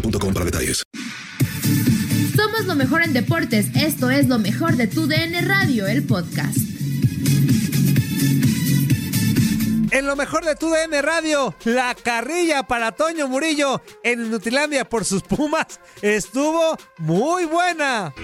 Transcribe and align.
boostmobile.com 0.00 0.34
para 0.34 0.44
detalles. 0.44 0.82
Somos 2.36 2.66
lo 2.66 2.74
mejor 2.74 3.02
en 3.02 3.12
deportes. 3.12 3.68
Esto 3.74 4.10
es 4.10 4.28
lo 4.28 4.38
mejor 4.38 4.76
de 4.76 4.86
tu 4.86 5.06
DN 5.06 5.40
Radio, 5.42 5.86
el 5.86 6.04
podcast. 6.04 6.58
En 9.90 10.06
lo 10.06 10.14
mejor 10.14 10.44
de 10.44 10.56
tu 10.56 10.68
DN 10.68 11.00
Radio, 11.00 11.54
la 11.64 11.94
carrilla 11.94 12.64
para 12.64 12.92
Toño 12.92 13.28
Murillo 13.28 13.80
en 14.02 14.26
Inutilandia 14.26 14.86
por 14.86 15.06
sus 15.06 15.22
Pumas 15.22 15.80
estuvo 16.02 16.76
muy 16.98 17.46
buena. 17.46 18.12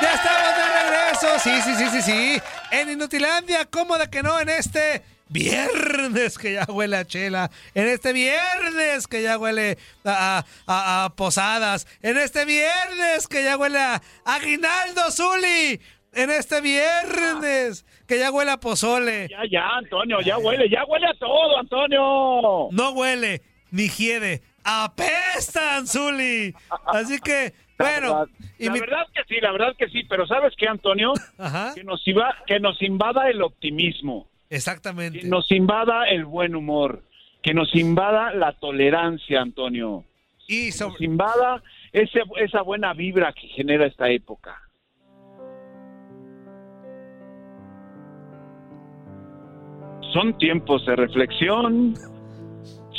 ya 0.00 0.14
estamos 0.14 0.56
de 0.56 0.64
regreso, 0.80 1.26
sí, 1.42 1.50
sí, 1.62 1.74
sí, 1.76 1.90
sí, 1.90 2.02
sí. 2.02 2.42
En 2.70 2.90
Inutilandia, 2.90 3.66
¿cómo 3.66 3.98
de 3.98 4.08
que 4.08 4.22
no? 4.22 4.40
En 4.40 4.48
este 4.48 5.02
viernes 5.28 6.38
que 6.38 6.54
ya 6.54 6.64
huele 6.68 6.96
a 6.96 7.04
chela, 7.04 7.50
en 7.74 7.86
este 7.88 8.12
viernes 8.12 9.06
que 9.06 9.22
ya 9.22 9.38
huele 9.38 9.78
a, 10.04 10.44
a- 10.66 11.04
a 11.04 11.10
posadas, 11.16 11.86
en 12.02 12.16
este 12.16 12.44
viernes 12.44 13.26
que 13.28 13.42
ya 13.44 13.56
huele 13.56 13.78
a 13.78 14.00
aguinaldo 14.24 15.10
Zuli, 15.10 15.80
en 16.12 16.30
este 16.30 16.60
viernes 16.60 17.84
que 18.06 18.18
ya 18.18 18.30
huele 18.30 18.52
a 18.52 18.56
pozole. 18.58 19.28
Ya, 19.28 19.38
ya, 19.50 19.68
Antonio, 19.76 20.20
ya 20.20 20.38
huele, 20.38 20.68
ya 20.70 20.84
huele 20.84 21.06
a 21.08 21.14
todo, 21.14 21.58
Antonio. 21.58 22.68
No 22.70 22.90
huele, 22.92 23.42
ni 23.70 23.88
hiede, 23.88 24.42
apestan 24.64 25.86
Zuli. 25.86 26.54
Así 26.86 27.18
que, 27.18 27.52
bueno, 27.78 28.26
y 28.58 28.66
la 28.66 28.72
mi- 28.72 28.80
verdad 28.80 29.06
que 29.12 29.22
sí, 29.28 29.40
la 29.40 29.52
verdad 29.52 29.74
que 29.78 29.88
sí, 29.88 30.04
pero 30.08 30.26
¿sabes 30.26 30.54
qué, 30.56 30.68
Antonio? 30.68 31.12
Ajá. 31.38 31.72
Que 31.74 31.84
nos, 31.84 32.00
iba, 32.06 32.34
que 32.46 32.60
nos 32.60 32.80
invada 32.80 33.28
el 33.28 33.42
optimismo, 33.42 34.28
exactamente. 34.50 35.20
que 35.20 35.28
nos 35.28 35.50
invada 35.50 36.08
el 36.08 36.24
buen 36.24 36.54
humor, 36.54 37.02
que 37.42 37.54
nos 37.54 37.74
invada 37.74 38.34
la 38.34 38.52
tolerancia, 38.52 39.40
Antonio. 39.40 40.04
Y 40.48 40.70
Nos 40.78 41.00
invada 41.00 41.62
ese, 41.92 42.22
esa 42.36 42.62
buena 42.62 42.92
vibra 42.92 43.32
que 43.32 43.48
genera 43.48 43.86
esta 43.86 44.08
época. 44.10 44.56
Son 50.12 50.38
tiempos 50.38 50.86
de 50.86 50.96
reflexión, 50.96 51.94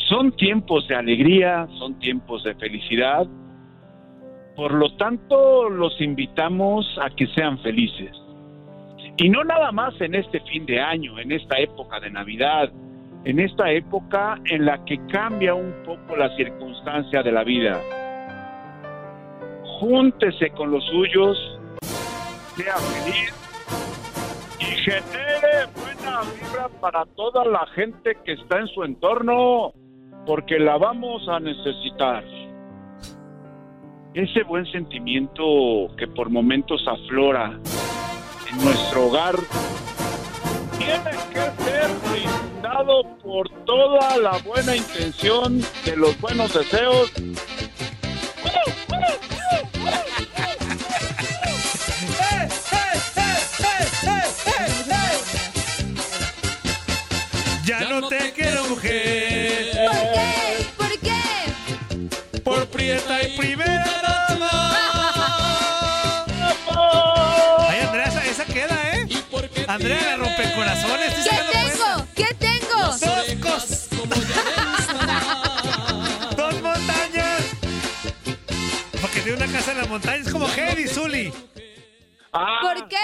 son 0.08 0.31
tiempos 0.34 0.88
de 0.88 0.96
alegría, 0.96 1.68
son 1.79 1.97
tiempos 2.00 2.44
de 2.44 2.53
felicidad. 2.56 3.25
Por 4.56 4.74
lo 4.74 4.96
tanto, 4.97 5.69
los 5.69 6.00
invitamos 6.02 6.85
a 7.02 7.09
que 7.09 7.28
sean 7.28 7.59
felices. 7.59 8.12
Y 9.19 9.29
no 9.29 9.44
nada 9.44 9.72
más 9.72 10.00
en 10.00 10.13
este 10.13 10.39
fin 10.41 10.67
de 10.67 10.79
año, 10.79 11.17
en 11.17 11.31
esta 11.31 11.57
época 11.57 12.00
de 12.00 12.11
Navidad, 12.11 12.72
en 13.25 13.39
esta 13.39 13.72
época 13.72 14.39
en 14.45 14.63
la 14.63 14.85
que 14.85 15.00
cambia 15.07 15.55
un 15.55 15.73
poco 15.83 16.16
la 16.16 16.35
circunstancia 16.35 17.23
de 17.23 17.31
la 17.31 17.44
vida. 17.44 17.81
Júntese 19.79 20.51
con 20.51 20.69
los 20.69 20.85
suyos, 20.85 21.59
sea 22.55 22.78
feliz 22.78 23.33
y 24.59 24.66
genere 24.66 25.66
buena 25.75 26.22
vibra 26.22 26.69
para 26.79 27.03
toda 27.16 27.44
la 27.44 27.66
gente 27.73 28.16
que 28.23 28.34
está 28.34 28.59
en 28.59 28.67
su 28.67 28.84
entorno, 28.84 29.73
porque 30.28 30.59
la 30.59 30.78
vamos 30.78 31.28
a 31.28 31.39
necesitar. 31.39 32.23
Ese 34.13 34.44
buen 34.44 34.66
sentimiento 34.67 35.88
que 35.97 36.07
por 36.07 36.29
momentos 36.29 36.85
aflora 36.88 37.59
en 38.50 38.63
nuestro 38.63 39.08
hogar 39.08 39.35
tiene 40.78 41.12
que 41.34 41.63
ser 41.63 41.90
brindado 42.09 43.18
por 43.24 43.50
toda 43.66 44.18
la 44.18 44.38
buena 44.40 44.75
intención 44.75 45.63
de 45.85 45.96
los 45.96 46.19
buenos 46.19 46.53
deseos 46.53 47.12
Ya 57.66 57.81
no 57.81 58.08
te 58.08 58.31
quiero 58.31 58.64
mujer. 58.69 59.72
¿Por 59.75 60.14
qué? 60.14 60.66
¿Por 60.78 61.00
qué? 61.00 62.40
Por 62.40 62.67
prieta 62.67 63.23
y 63.23 63.38
primera 63.38 63.97
Andrea, 69.78 70.18
la 70.18 70.26
rompecorazones. 70.26 71.14
¿Qué 71.14 71.22
¿sí 71.22 71.22
se 71.22 71.29
dan 71.29 71.46
cuenta? 71.52 71.70
tengo? 71.70 71.85
¿Qué 72.16 72.26
tengo? 72.40 72.78
Dos 72.82 73.00
cosas. 73.40 73.88
Dos 76.35 76.62
montañas. 76.64 77.44
Porque 79.00 79.20
tiene 79.20 79.38
una 79.38 79.46
casa 79.52 79.74
en 79.74 79.78
la 79.78 79.85
montaña. 79.85 80.24
Es 80.24 80.32
como 80.32 80.47
Heavy, 80.47 80.88
Zully. 80.88 81.32
¿Por 82.32 82.88
qué? 82.88 82.97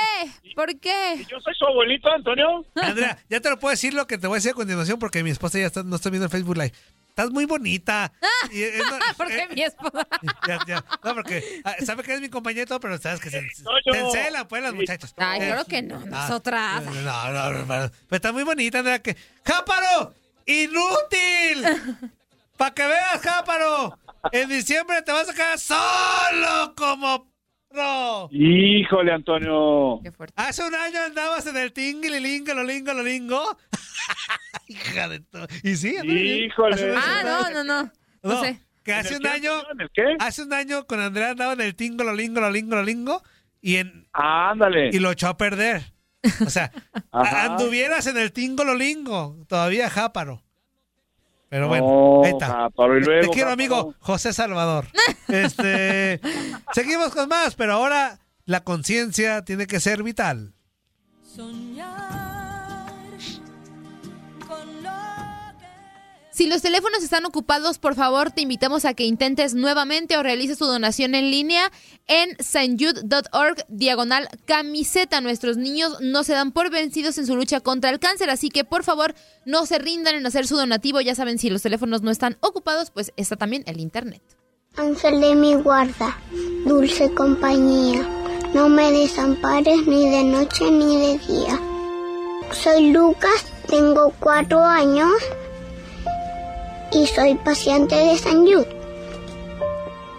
¿Por 0.56 0.80
qué? 0.80 1.24
Yo 1.30 1.40
soy 1.42 1.54
su 1.54 1.64
abuelito, 1.66 2.10
Antonio. 2.12 2.66
Andrea, 2.74 3.20
ya 3.30 3.40
te 3.40 3.52
lo 3.52 3.60
puedo 3.60 3.70
decir 3.70 3.94
lo 3.94 4.08
que 4.08 4.18
te 4.18 4.26
voy 4.26 4.38
a 4.38 4.40
decir 4.40 4.54
a 4.54 4.56
continuación 4.56 4.98
porque 4.98 5.22
mi 5.22 5.30
esposa 5.30 5.60
ya 5.60 5.68
está, 5.68 5.84
no 5.84 5.96
está 5.96 6.10
viendo 6.10 6.26
el 6.26 6.32
Facebook 6.32 6.58
Live. 6.58 6.74
Estás 7.14 7.30
muy 7.30 7.46
bonita. 7.46 8.12
Y 8.52 8.64
es- 8.64 8.78
no, 8.80 8.98
Porque 9.18 9.38
eh, 9.44 9.48
mi 9.54 9.62
esposa. 9.62 10.08
ya, 10.48 10.60
ya. 10.68 10.84
No, 11.04 11.14
porque 11.16 11.62
ah, 11.64 11.76
sabe 11.86 12.02
que 12.04 12.14
es 12.16 12.20
mi 12.22 12.30
compañero 12.30 12.64
y 12.64 12.66
todo, 12.66 12.80
pero 12.80 12.98
sabes 12.98 13.20
que 13.22 13.30
se, 13.30 13.40
se 13.52 13.98
encelan, 14.00 14.48
pues, 14.48 14.62
las 14.64 14.74
muchachas. 14.74 15.14
Ay, 15.18 15.42
Eh, 15.42 15.46
claro 15.48 15.66
que 15.66 15.82
no, 15.84 15.96
ah, 15.96 16.06
nosotras. 16.08 16.84
No, 16.84 16.92
no, 16.92 17.32
no, 17.32 17.52
no, 17.60 17.66
pero 17.68 17.92
está 18.12 18.32
muy 18.34 18.44
bonita, 18.44 18.80
Andrea. 18.80 19.00
Que... 19.02 19.16
¡Jáparo! 19.46 20.14
¡Inútil! 20.46 21.64
Para 22.58 22.74
que 22.74 22.86
veas, 22.86 23.22
Jáparo. 23.22 23.98
En 24.32 24.50
diciembre 24.50 25.02
te 25.04 25.12
vas 25.12 25.30
a 25.30 25.34
quedar 25.34 25.60
solo 25.60 26.74
como 26.76 27.28
pro. 27.70 28.30
Híjole, 28.32 29.12
Antonio. 29.14 30.00
Hace 30.36 30.64
un 30.64 30.76
año 30.76 31.00
andabas 31.02 31.46
en 31.48 31.58
el 31.58 31.72
tingililingo, 31.74 32.54
lo 32.54 32.64
lingo, 32.64 32.94
lo 32.94 33.04
lingo. 33.04 33.58
Hija 34.68 35.08
de 35.10 35.20
todo. 35.20 35.48
Y 35.64 35.76
sí, 35.76 35.96
Híjole. 36.04 36.96
Ah, 36.98 37.22
no, 37.24 37.50
no, 37.52 37.64
no. 37.64 37.84
No, 37.84 37.92
No, 38.36 38.42
sé. 38.42 38.60
que 38.84 38.94
hace 38.94 39.10
¿En 39.10 39.16
un 39.18 39.22
qué, 39.24 39.30
año, 39.30 39.52
Antonio? 39.54 39.72
¿En 39.74 39.82
el 39.82 39.90
qué? 39.94 40.16
hace 40.20 40.44
un 40.44 40.54
año 40.54 40.86
con 40.88 41.00
Andrea 41.00 41.32
andaba 41.32 41.54
en 41.54 41.62
el 41.62 41.76
tingo, 41.76 42.04
lo 42.04 42.14
lingo, 42.14 42.40
lo 42.42 42.50
lingo, 42.52 42.76
lo 42.76 42.84
lingo, 42.84 43.24
y 43.62 43.76
en 43.78 44.08
Ándale. 44.14 44.90
y 44.94 45.00
lo 45.00 45.12
echó 45.12 45.28
a 45.28 45.38
perder. 45.38 45.94
O 46.46 46.50
sea, 46.50 46.72
Ajá. 47.12 47.46
anduvieras 47.46 48.08
en 48.08 48.18
el 48.18 48.32
tingo, 48.32 48.64
lo 48.64 48.76
lingo, 48.76 49.44
todavía 49.48 49.90
Jáparo. 49.90 50.42
Pero 51.50 51.68
bueno, 51.68 51.86
No, 51.86 52.24
ahí 52.26 52.32
está. 52.32 52.48
Jáparo, 52.48 52.98
y 52.98 53.02
Te- 53.02 53.06
luego, 53.08 53.22
Te 53.22 53.28
quiero, 53.34 53.50
Jáparo. 53.50 53.54
amigo 53.54 53.96
José 54.00 54.34
Salvador. 54.34 54.88
Este, 55.28 56.20
seguimos 56.74 57.14
con 57.14 57.30
más, 57.30 57.56
pero 57.56 57.74
ahora 57.74 58.20
la 58.46 58.64
conciencia 58.64 59.44
tiene 59.46 59.68
que 59.68 59.80
ser 59.80 60.02
vital. 60.02 60.54
Si 66.34 66.48
los 66.48 66.64
teléfonos 66.64 67.04
están 67.04 67.26
ocupados, 67.26 67.78
por 67.78 67.94
favor, 67.94 68.32
te 68.32 68.42
invitamos 68.42 68.86
a 68.86 68.96
que 68.96 69.04
intentes 69.04 69.54
nuevamente 69.54 70.18
o 70.18 70.24
realices 70.24 70.58
tu 70.58 70.66
donación 70.66 71.14
en 71.14 71.30
línea 71.30 71.72
en 72.08 72.36
sanjud.org 72.44 73.66
diagonal 73.68 74.28
camiseta. 74.46 75.22
Nuestros 75.22 75.58
niños 75.58 75.98
no 76.02 76.24
se 76.24 76.34
dan 76.34 76.52
por 76.52 76.72
vencidos 76.72 77.20
en 77.20 77.28
su 77.28 77.36
lucha 77.36 77.60
contra 77.60 77.92
el 77.92 78.00
cáncer, 78.00 78.32
así 78.32 78.50
que 78.50 78.64
por 78.64 78.84
favor 78.84 79.14
no 79.46 79.68
se 79.68 79.78
rindan 79.78 80.16
en 80.16 80.26
hacer 80.26 80.48
su 80.48 80.56
donativo. 80.56 81.00
Ya 81.02 81.14
saben, 81.14 81.38
si 81.38 81.52
los 81.52 81.62
teléfonos 81.62 82.02
no 82.02 82.10
están 82.10 82.38
ocupados, 82.40 82.90
pues 82.90 83.14
está 83.16 83.36
también 83.36 83.62
el 83.68 83.80
internet. 83.80 84.24
Ángel 84.76 85.22
de 85.22 85.36
mi 85.36 85.54
guarda, 85.54 86.18
dulce 86.66 87.14
compañía, 87.14 88.10
no 88.56 88.70
me 88.70 88.92
desampares 88.92 89.86
ni 89.86 90.10
de 90.10 90.24
noche 90.24 90.72
ni 90.72 90.98
de 90.98 91.20
día. 91.28 91.60
Soy 92.52 92.92
Lucas, 92.92 93.46
tengo 93.68 94.12
cuatro 94.20 94.62
años 94.62 95.12
y 96.94 97.08
soy 97.08 97.36
paciente 97.36 97.96
de 97.96 98.18
San 98.18 98.46
Jude. 98.46 98.68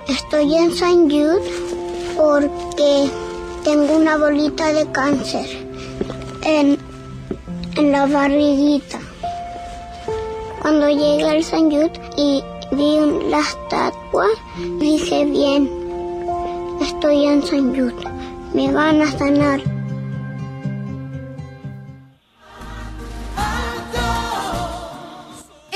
Estoy 0.08 0.54
en 0.56 0.74
San 0.74 1.08
Jude 1.08 1.40
porque 2.16 3.08
tengo 3.62 3.96
una 3.96 4.16
bolita 4.16 4.72
de 4.72 4.86
cáncer 4.90 5.46
en, 6.42 6.78
en 7.76 7.92
la 7.92 8.06
barriguita. 8.06 8.98
Cuando 10.62 10.88
llegué 10.88 11.28
al 11.28 11.44
San 11.44 11.70
Jude 11.70 11.92
y 12.16 12.42
vi 12.72 12.98
la 13.28 13.40
estatua, 13.40 14.26
dije 14.80 15.24
bien, 15.26 15.70
estoy 16.80 17.26
en 17.26 17.42
San 17.42 17.74
Jude, 17.74 18.04
me 18.52 18.72
van 18.72 19.02
a 19.02 19.10
sanar. 19.12 19.73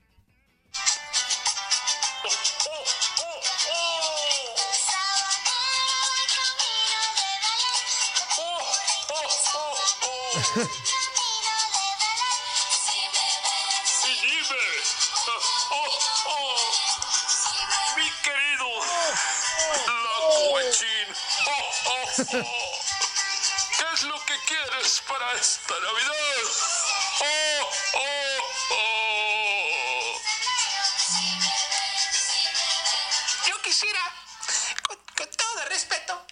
Y 10.34 10.36
dime, 14.22 14.66
oh, 15.70 15.90
oh, 16.26 16.58
mi 17.98 18.10
querido 18.24 18.68
Lacuachín, 19.86 21.08
oh, 21.46 21.66
oh, 21.86 22.08
oh, 22.34 22.80
¿qué 23.78 23.86
es 23.94 24.02
lo 24.04 24.18
que 24.26 24.34
quieres 24.48 25.04
para 25.08 25.34
esta 25.34 25.80
Navidad? 25.80 26.16
Oh, 27.20 27.70
oh, 27.94 28.42
oh. 28.72 30.22
Yo 33.46 33.62
quisiera, 33.62 34.02
con, 34.88 34.98
con 35.16 35.30
todo 35.30 35.66
respeto, 35.66 36.26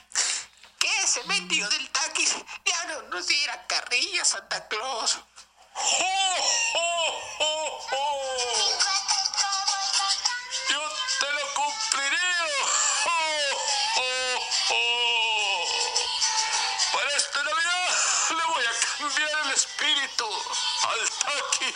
que 0.80 0.90
ese 1.04 1.24
mendigo 1.26 1.70
del 1.70 1.88
taquis 1.92 2.36
no 3.04 3.10
nos 3.10 3.28
diera 3.28 3.66
carrilla 3.68 4.26
Santa 4.26 4.68
Claus. 4.68 5.20
Oh, 5.76 6.36
oh, 6.76 7.20
oh, 7.40 7.88
oh. 7.92 8.80
Yo 10.70 10.80
te 11.20 11.32
lo 11.32 11.54
cumpliré. 11.54 12.18
Oh, 13.06 13.56
oh, 13.98 14.40
oh. 14.70 15.66
Para 16.94 17.12
esta 17.16 17.44
Navidad 17.44 17.90
le 18.30 18.44
voy 18.54 18.66
a 18.66 18.74
cambiar 18.98 19.46
el 19.46 19.52
espíritu 19.52 20.30
al 20.84 21.10
taqui. 21.10 21.76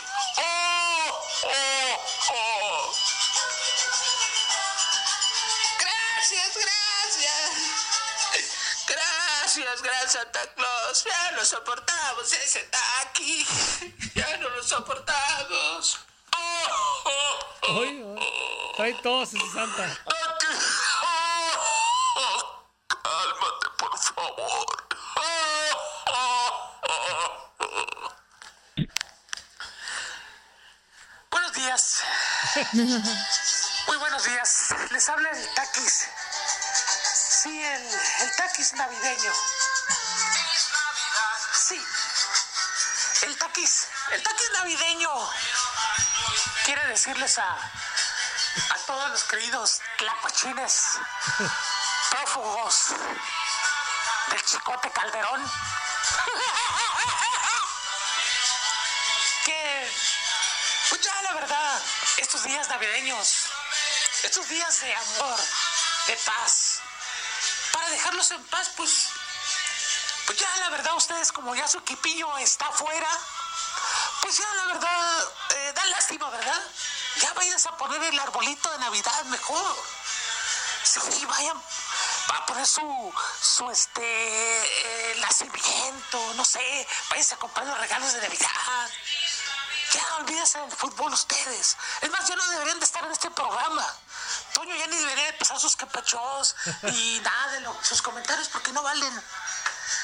Gracias, 9.56 9.82
gran 9.82 10.10
Santa 10.10 10.40
Claus. 10.54 11.04
Ya 11.04 11.30
no 11.30 11.42
soportamos 11.42 12.30
ese 12.30 12.60
taqui. 12.64 13.46
Ya 14.14 14.36
no 14.36 14.50
lo 14.50 14.62
soportamos. 14.62 15.98
Ay, 16.32 18.04
ay. 18.18 18.72
Trae 18.76 18.94
tos 19.02 19.32
ese 19.32 19.50
santa. 19.54 19.98
Cálmate, 23.02 23.68
por 23.78 23.98
favor. 23.98 24.66
Buenos 31.30 31.52
días. 31.54 32.02
Muy 33.86 33.96
buenos 33.96 34.22
días. 34.22 34.74
Les 34.90 35.08
habla 35.08 35.30
el 35.30 35.54
taquis. 35.54 36.08
El, 37.46 37.82
el 38.22 38.36
taquis 38.36 38.72
navideño. 38.72 39.32
Sí. 41.52 41.80
El 43.22 43.38
taquis. 43.38 43.86
El 44.10 44.22
taquis 44.22 44.50
navideño. 44.52 45.10
Quiere 46.64 46.84
decirles 46.88 47.38
a, 47.38 47.52
a 47.52 48.78
todos 48.86 49.10
los 49.10 49.22
queridos 49.24 49.80
tlacuachines, 49.96 50.98
prófugos 52.10 52.88
del 54.30 54.44
chicote 54.44 54.90
Calderón, 54.90 55.52
que 59.44 59.92
pues 60.88 61.00
ya 61.00 61.22
la 61.22 61.32
verdad, 61.34 61.80
estos 62.16 62.42
días 62.42 62.68
navideños, 62.68 63.46
estos 64.24 64.48
días 64.48 64.80
de 64.80 64.94
amor, 64.96 65.38
de 66.08 66.16
paz, 66.16 66.80
para 67.86 67.98
dejarlos 67.98 68.30
en 68.32 68.42
paz, 68.46 68.70
pues, 68.76 69.10
pues 70.26 70.38
ya 70.38 70.56
la 70.56 70.70
verdad 70.70 70.96
ustedes 70.96 71.30
como 71.30 71.54
ya 71.54 71.68
su 71.68 71.78
equipillo 71.78 72.36
está 72.38 72.66
afuera, 72.66 73.08
pues 74.22 74.38
ya 74.38 74.54
la 74.54 74.66
verdad, 74.66 75.24
eh, 75.54 75.72
da 75.72 75.84
lástima, 75.86 76.28
¿verdad? 76.30 76.62
Ya 77.20 77.32
vayas 77.34 77.64
a 77.66 77.76
poner 77.76 78.02
el 78.02 78.18
arbolito 78.18 78.72
de 78.72 78.78
Navidad 78.78 79.24
mejor. 79.26 79.76
Sí, 80.82 81.24
vayan, 81.26 81.56
va 82.28 82.38
a 82.38 82.46
poner 82.46 82.66
su, 82.66 83.14
su 83.40 83.70
este, 83.70 84.02
eh, 84.02 85.16
nacimiento, 85.20 86.34
no 86.34 86.44
sé, 86.44 86.88
váyanse 87.08 87.36
a 87.36 87.38
comprar 87.38 87.66
los 87.66 87.78
regalos 87.78 88.12
de 88.14 88.20
Navidad. 88.22 88.90
Ya 89.92 90.16
olvídense 90.16 90.58
del 90.58 90.72
fútbol 90.72 91.12
ustedes. 91.12 91.76
Es 92.00 92.10
más, 92.10 92.26
ya 92.26 92.34
no 92.34 92.46
deberían 92.48 92.80
de 92.80 92.84
estar 92.84 93.04
en 93.04 93.12
este 93.12 93.30
programa. 93.30 93.86
Toño 94.56 94.74
ya 94.74 94.86
ni 94.86 94.96
debería 94.96 95.26
de 95.26 95.32
pasar 95.34 95.60
sus 95.60 95.76
capachos 95.76 96.56
y 96.94 97.20
nada 97.22 97.52
de 97.52 97.60
lo- 97.60 97.78
sus 97.82 98.00
comentarios 98.00 98.48
porque 98.48 98.72
no 98.72 98.82
valen. 98.82 99.22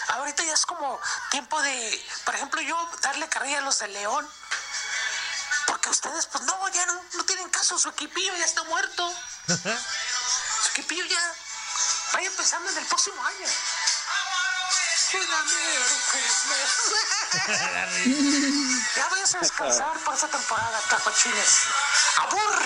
Ahorita 0.08 0.44
ya 0.44 0.52
es 0.52 0.66
como 0.66 1.00
tiempo 1.30 1.58
de, 1.62 2.06
por 2.26 2.34
ejemplo, 2.34 2.60
yo 2.60 2.76
darle 3.00 3.26
carrilla 3.30 3.60
a 3.60 3.62
los 3.62 3.78
de 3.78 3.88
León. 3.88 4.28
Porque 5.66 5.88
ustedes, 5.88 6.26
pues 6.26 6.44
no, 6.44 6.68
ya 6.68 6.84
no, 6.84 7.02
no 7.14 7.24
tienen 7.24 7.48
caso, 7.48 7.78
su 7.78 7.88
equipillo 7.88 8.36
ya 8.36 8.44
está 8.44 8.62
muerto. 8.64 9.10
Su 9.48 10.68
equipillo 10.72 11.06
ya. 11.06 11.34
Vayan 12.12 12.32
pensando 12.34 12.70
en 12.70 12.76
el 12.78 12.84
próximo 12.86 13.24
año. 13.24 13.46
ya 18.96 19.08
vayas 19.08 19.34
a 19.34 19.38
descansar 19.40 19.98
por 20.04 20.14
esta 20.14 20.28
temporada, 20.28 20.78
tacuachines. 20.90 21.60
¡Abur! 22.18 22.62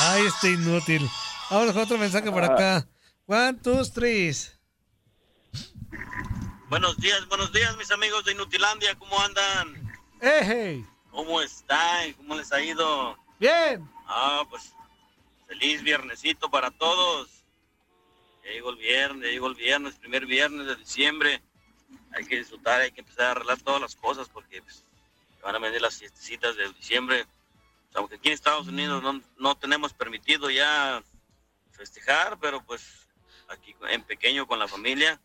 Ay, 0.00 0.26
este 0.26 0.52
inútil. 0.52 1.10
Con 1.48 1.76
otro 1.76 1.98
mensaje 1.98 2.30
por 2.30 2.44
acá. 2.44 2.86
One, 3.26 3.54
two, 3.62 3.84
three. 3.92 4.34
Buenos 6.68 6.96
días, 6.96 7.26
buenos 7.28 7.52
días, 7.52 7.76
mis 7.76 7.90
amigos 7.92 8.24
de 8.24 8.32
Inutilandia, 8.32 8.94
¿cómo 8.96 9.20
andan? 9.20 9.98
¡Eh, 10.20 10.40
hey! 10.42 10.86
¿Cómo 11.10 11.40
están? 11.40 12.12
¿Cómo 12.14 12.34
les 12.34 12.52
ha 12.52 12.60
ido? 12.60 13.16
Bien. 13.38 13.88
Ah, 14.06 14.42
pues 14.50 14.72
feliz 15.46 15.82
viernesito 15.82 16.50
para 16.50 16.70
todos. 16.72 17.28
Ya 18.44 18.50
llegó 18.50 18.70
el 18.70 18.76
viernes, 18.76 19.24
ya 19.24 19.32
llegó 19.32 19.46
el 19.46 19.54
viernes, 19.54 19.94
primer 19.94 20.26
viernes 20.26 20.66
de 20.66 20.76
diciembre. 20.76 21.42
Hay 22.12 22.24
que 22.24 22.36
disfrutar, 22.38 22.80
hay 22.80 22.90
que 22.92 23.00
empezar 23.00 23.26
a 23.26 23.30
arreglar 23.32 23.60
todas 23.60 23.80
las 23.80 23.94
cosas 23.94 24.28
porque 24.28 24.62
pues, 24.62 24.84
van 25.42 25.54
a 25.54 25.58
venir 25.58 25.80
las 25.80 25.98
fiestecitas 25.98 26.56
de 26.56 26.72
diciembre. 26.72 27.26
Aunque 27.94 28.16
aquí 28.16 28.28
en 28.28 28.34
Estados 28.34 28.68
Unidos 28.68 29.02
no, 29.02 29.22
no 29.38 29.54
tenemos 29.56 29.92
permitido 29.92 30.50
ya 30.50 31.02
festejar, 31.72 32.38
pero 32.40 32.62
pues 32.64 33.06
aquí 33.48 33.74
en 33.88 34.02
pequeño 34.02 34.46
con 34.46 34.58
la 34.58 34.68
familia 34.68 35.20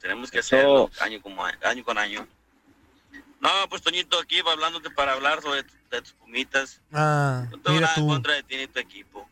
tenemos 0.00 0.30
que 0.30 0.38
Eso. 0.40 0.56
hacerlo 0.56 0.90
año, 1.00 1.20
como, 1.22 1.44
año 1.44 1.84
con 1.84 1.98
año. 1.98 2.26
No, 3.40 3.50
pues 3.68 3.82
Toñito, 3.82 4.18
aquí 4.18 4.40
va 4.42 4.52
hablándote 4.52 4.90
para 4.90 5.12
hablar 5.12 5.42
sobre 5.42 5.62
tu- 5.64 5.74
de 5.90 6.00
tus 6.02 6.12
pumitas. 6.12 6.80
Ah, 6.92 7.44
No 7.50 7.58
tengo 7.58 7.70
mira 7.76 7.86
nada 7.88 8.00
en 8.00 8.06
contra 8.08 8.34
de 8.34 8.42
ti 8.42 8.56
ni 8.56 8.66
tu 8.66 8.78
equipo, 8.78 9.28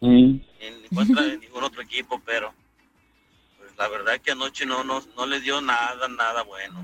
ni 0.00 0.44
en 0.60 0.88
contra 0.94 1.22
de 1.22 1.38
ningún 1.38 1.62
otro 1.64 1.80
equipo, 1.82 2.20
pero 2.24 2.52
pues 2.52 2.61
la 3.82 3.88
verdad 3.88 4.20
que 4.20 4.30
anoche 4.30 4.64
no, 4.64 4.84
no, 4.84 5.02
no 5.16 5.26
les 5.26 5.42
dio 5.42 5.60
nada, 5.60 6.06
nada 6.06 6.42
bueno. 6.42 6.80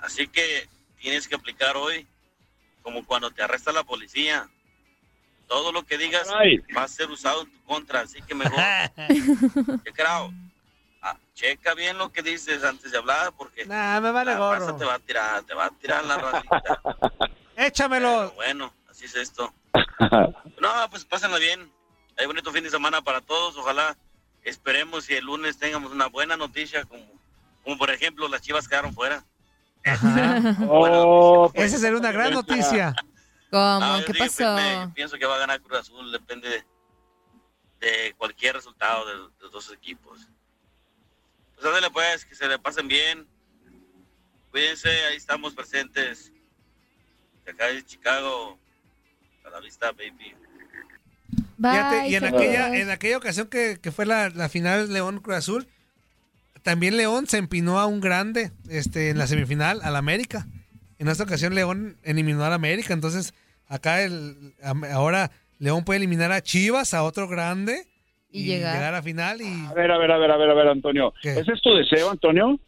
Así 0.00 0.28
que 0.28 0.68
tienes 0.96 1.26
que 1.26 1.34
aplicar 1.34 1.76
hoy 1.76 2.06
como 2.82 3.04
cuando 3.04 3.32
te 3.32 3.42
arresta 3.42 3.72
la 3.72 3.82
policía. 3.82 4.48
Todo 5.48 5.72
lo 5.72 5.84
que 5.84 5.98
digas 5.98 6.28
va 6.30 6.84
a 6.84 6.88
ser 6.88 7.10
usado 7.10 7.42
en 7.42 7.50
tu 7.50 7.64
contra, 7.64 8.02
así 8.02 8.22
que 8.22 8.32
mejor. 8.36 8.60
checa, 9.84 10.30
ah, 11.02 11.18
checa 11.34 11.74
bien 11.74 11.98
lo 11.98 12.12
que 12.12 12.22
dices 12.22 12.62
antes 12.62 12.92
de 12.92 12.98
hablar, 12.98 13.32
porque 13.36 13.66
Nah, 13.66 14.00
me 14.00 14.12
vale 14.12 14.34
la 14.34 14.38
raza 14.38 14.66
gorro. 14.66 14.76
te 14.76 14.84
va 14.84 14.94
a 14.94 14.98
tirar, 15.00 15.42
te 15.42 15.54
va 15.54 15.64
a 15.66 15.70
tirar 15.70 16.04
la 16.04 16.16
racita. 16.16 16.80
Échamelo. 17.56 18.30
Bueno, 18.36 18.72
así 18.88 19.06
es 19.06 19.16
esto. 19.16 19.52
No, 20.60 20.70
pues 20.90 21.04
pásenla 21.04 21.38
bien. 21.38 21.70
Hay 22.16 22.24
bonito 22.26 22.50
fin 22.52 22.64
de 22.64 22.70
semana 22.70 23.02
para 23.02 23.20
todos. 23.20 23.56
Ojalá 23.56 23.94
esperemos 24.44 25.08
y 25.10 25.14
el 25.14 25.24
lunes 25.24 25.58
tengamos 25.58 25.90
una 25.92 26.06
buena 26.06 26.36
noticia, 26.36 26.84
como, 26.84 27.04
como 27.62 27.76
por 27.78 27.90
ejemplo 27.90 28.28
las 28.28 28.42
chivas 28.42 28.68
quedaron 28.68 28.94
fuera. 28.94 29.24
Oh, 30.68 31.50
Esa 31.54 31.78
sería 31.78 31.98
una 31.98 32.12
gran 32.12 32.32
noticia. 32.32 32.94
¿Cómo? 33.50 33.80
No, 33.80 34.00
yo 34.00 34.06
¿Qué 34.06 34.12
digo, 34.14 34.24
pasó? 34.24 34.54
me- 34.56 34.88
pienso 34.94 35.18
que 35.18 35.26
va 35.26 35.36
a 35.36 35.38
ganar 35.38 35.60
Cruz 35.60 35.78
Azul, 35.80 36.10
depende 36.10 36.48
de, 36.48 36.64
de 37.86 38.14
cualquier 38.16 38.54
resultado 38.56 39.04
de, 39.06 39.12
de 39.12 39.42
los 39.42 39.52
dos 39.52 39.70
equipos. 39.72 40.28
Pues 41.54 41.66
ándale 41.66 41.90
pues, 41.90 42.24
que 42.24 42.34
se 42.34 42.48
le 42.48 42.58
pasen 42.58 42.88
bien. 42.88 43.26
Cuídense, 44.50 44.88
ahí 45.06 45.16
estamos 45.16 45.54
presentes. 45.54 46.32
De 47.44 47.52
acá 47.52 47.66
de 47.66 47.84
Chicago. 47.84 48.58
A 49.46 49.50
la 49.50 49.60
vista, 49.60 49.92
baby. 49.92 50.34
Fíjate, 51.56 52.08
y 52.08 52.14
en 52.16 52.24
aquella, 52.24 52.76
en 52.76 52.90
aquella 52.90 53.16
ocasión 53.16 53.48
que, 53.48 53.78
que 53.80 53.92
fue 53.92 54.06
la, 54.06 54.28
la 54.30 54.48
final 54.48 54.92
León 54.92 55.20
Cruz 55.20 55.36
Azul, 55.36 55.68
también 56.62 56.96
León 56.96 57.26
se 57.26 57.36
empinó 57.38 57.78
a 57.78 57.86
un 57.86 58.00
grande 58.00 58.50
este, 58.68 59.10
en 59.10 59.18
la 59.18 59.26
semifinal, 59.26 59.80
al 59.82 59.96
América. 59.96 60.46
En 60.98 61.08
esta 61.08 61.24
ocasión 61.24 61.54
León 61.54 61.96
eliminó 62.02 62.44
al 62.44 62.52
América, 62.52 62.94
entonces 62.94 63.34
acá 63.68 64.02
el, 64.02 64.54
ahora 64.92 65.30
León 65.58 65.84
puede 65.84 65.98
eliminar 65.98 66.32
a 66.32 66.42
Chivas, 66.42 66.94
a 66.94 67.02
otro 67.02 67.28
grande, 67.28 67.86
Y 68.30 68.44
llegar. 68.44 68.74
llegar 68.74 68.94
a 68.94 69.02
final 69.02 69.40
y... 69.42 69.66
A 69.66 69.74
ver, 69.74 69.90
a 69.90 69.98
ver, 69.98 70.10
a 70.10 70.18
ver, 70.18 70.30
a 70.30 70.36
ver, 70.36 70.50
a 70.50 70.54
ver, 70.54 70.68
Antonio. 70.68 71.12
¿Ese 71.22 71.52
es 71.52 71.60
tu 71.62 71.74
deseo, 71.74 72.10
Antonio? 72.10 72.58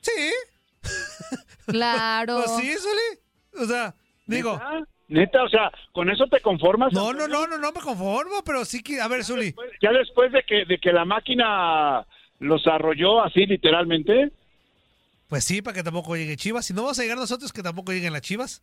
Sí. 0.00 0.32
Claro. 1.66 2.42
Pues 2.44 2.56
sí. 2.60 2.74
O 3.60 3.64
sea, 3.64 3.94
digo... 4.26 4.60
Neta, 5.10 5.42
o 5.42 5.48
sea, 5.48 5.72
¿con 5.92 6.08
eso 6.08 6.26
te 6.28 6.40
conformas? 6.40 6.92
No, 6.92 7.12
no, 7.12 7.26
no, 7.26 7.46
no, 7.46 7.58
no 7.58 7.72
me 7.72 7.80
conformo, 7.80 8.42
pero 8.44 8.64
sí 8.64 8.80
que... 8.80 9.00
A 9.00 9.08
ver, 9.08 9.24
Zuli. 9.24 9.54
Ya 9.82 9.90
después 9.90 10.30
de 10.30 10.44
que, 10.44 10.64
de 10.64 10.78
que 10.78 10.92
la 10.92 11.04
máquina 11.04 12.06
los 12.38 12.66
arrolló 12.68 13.22
así 13.22 13.44
literalmente. 13.44 14.30
Pues 15.28 15.44
sí, 15.44 15.62
para 15.62 15.74
que 15.74 15.82
tampoco 15.82 16.16
llegue 16.16 16.36
Chivas. 16.36 16.64
Si 16.64 16.74
no 16.74 16.82
vamos 16.82 16.98
a 16.98 17.02
llegar 17.02 17.18
nosotros, 17.18 17.52
que 17.52 17.62
tampoco 17.62 17.92
lleguen 17.92 18.12
las 18.12 18.22
Chivas. 18.22 18.62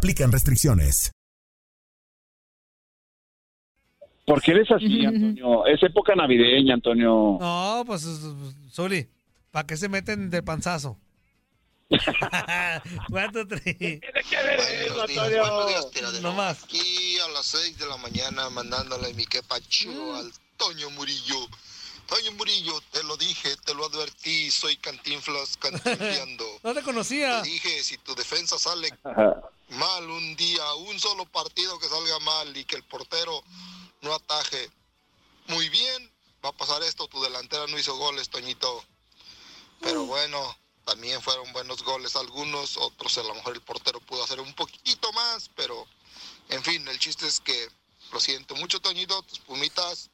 aplican 0.00 0.32
restricciones. 0.32 1.12
¿Por 4.24 4.40
qué 4.40 4.52
eres 4.52 4.70
así, 4.70 5.04
Antonio? 5.04 5.66
Es 5.66 5.82
época 5.82 6.14
navideña, 6.14 6.72
Antonio. 6.72 7.36
No, 7.38 7.82
pues, 7.86 8.06
Zuli, 8.72 9.06
¿para 9.50 9.66
qué 9.66 9.76
se 9.76 9.90
meten 9.90 10.30
de 10.30 10.42
panzazo? 10.42 10.96
¿Cuánto? 13.10 13.44
Buenos 13.44 13.64
días, 13.66 15.28
buenos 15.28 15.68
días, 15.68 15.90
tiradero. 15.90 16.22
No 16.22 16.32
más. 16.32 16.64
Aquí 16.64 17.18
a 17.18 17.28
las 17.32 17.44
6 17.46 17.78
de 17.78 17.86
la 17.86 17.98
mañana 17.98 18.48
mandándole 18.48 19.12
mi 19.12 19.26
quepacho 19.26 20.14
al 20.14 20.32
Toño 20.56 20.88
Murillo. 20.90 21.46
Toño 22.06 22.32
Murillo, 22.38 22.72
te 22.90 23.02
lo 23.04 23.18
dije, 23.18 23.50
te 23.66 23.74
lo 23.74 23.84
advertí, 23.84 24.50
soy 24.50 24.76
cantinflas 24.76 25.56
cantinfleando. 25.60 26.44
No 26.62 26.72
te 26.72 26.82
conocía. 26.82 27.42
Te 27.42 27.50
dije, 27.50 27.82
si 27.82 27.98
tu 27.98 28.14
defensa 28.14 28.58
sale 28.58 28.88
mal 29.70 30.08
un 30.10 30.36
día, 30.36 30.74
un 30.74 30.98
solo 30.98 31.26
partido 31.26 31.78
que 31.78 31.88
salga 31.88 32.18
mal 32.20 32.56
y 32.56 32.64
que 32.64 32.76
el 32.76 32.84
portero 32.84 33.42
no 34.02 34.14
ataje 34.14 34.70
muy 35.48 35.68
bien, 35.68 36.12
va 36.44 36.50
a 36.50 36.56
pasar 36.56 36.82
esto, 36.82 37.08
tu 37.08 37.22
delantera 37.22 37.66
no 37.66 37.78
hizo 37.78 37.96
goles, 37.96 38.30
Toñito. 38.30 38.84
Pero 39.80 40.04
bueno, 40.04 40.56
también 40.84 41.20
fueron 41.22 41.52
buenos 41.52 41.82
goles 41.82 42.16
algunos, 42.16 42.76
otros 42.76 43.16
a 43.18 43.22
lo 43.22 43.34
mejor 43.34 43.54
el 43.54 43.62
portero 43.62 44.00
pudo 44.00 44.24
hacer 44.24 44.40
un 44.40 44.52
poquito 44.54 45.12
más, 45.12 45.50
pero 45.56 45.86
en 46.48 46.62
fin, 46.62 46.86
el 46.88 46.98
chiste 46.98 47.26
es 47.26 47.40
que 47.40 47.68
lo 48.12 48.20
siento 48.20 48.54
mucho, 48.56 48.80
Toñito, 48.80 49.22
tus 49.22 49.40
pumitas 49.40 50.10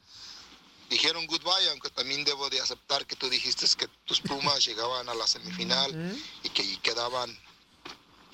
dijeron 0.89 1.27
goodbye, 1.27 1.71
aunque 1.71 1.91
también 1.91 2.25
debo 2.25 2.49
de 2.49 2.61
aceptar 2.61 3.07
que 3.07 3.17
tú 3.17 3.29
dijiste 3.29 3.67
que 3.77 3.89
tus 4.05 4.21
plumas 4.21 4.65
llegaban 4.67 5.09
a 5.09 5.15
la 5.15 5.27
semifinal 5.27 6.19
y 6.43 6.49
que 6.51 6.63
y 6.63 6.77
quedaban. 6.79 7.37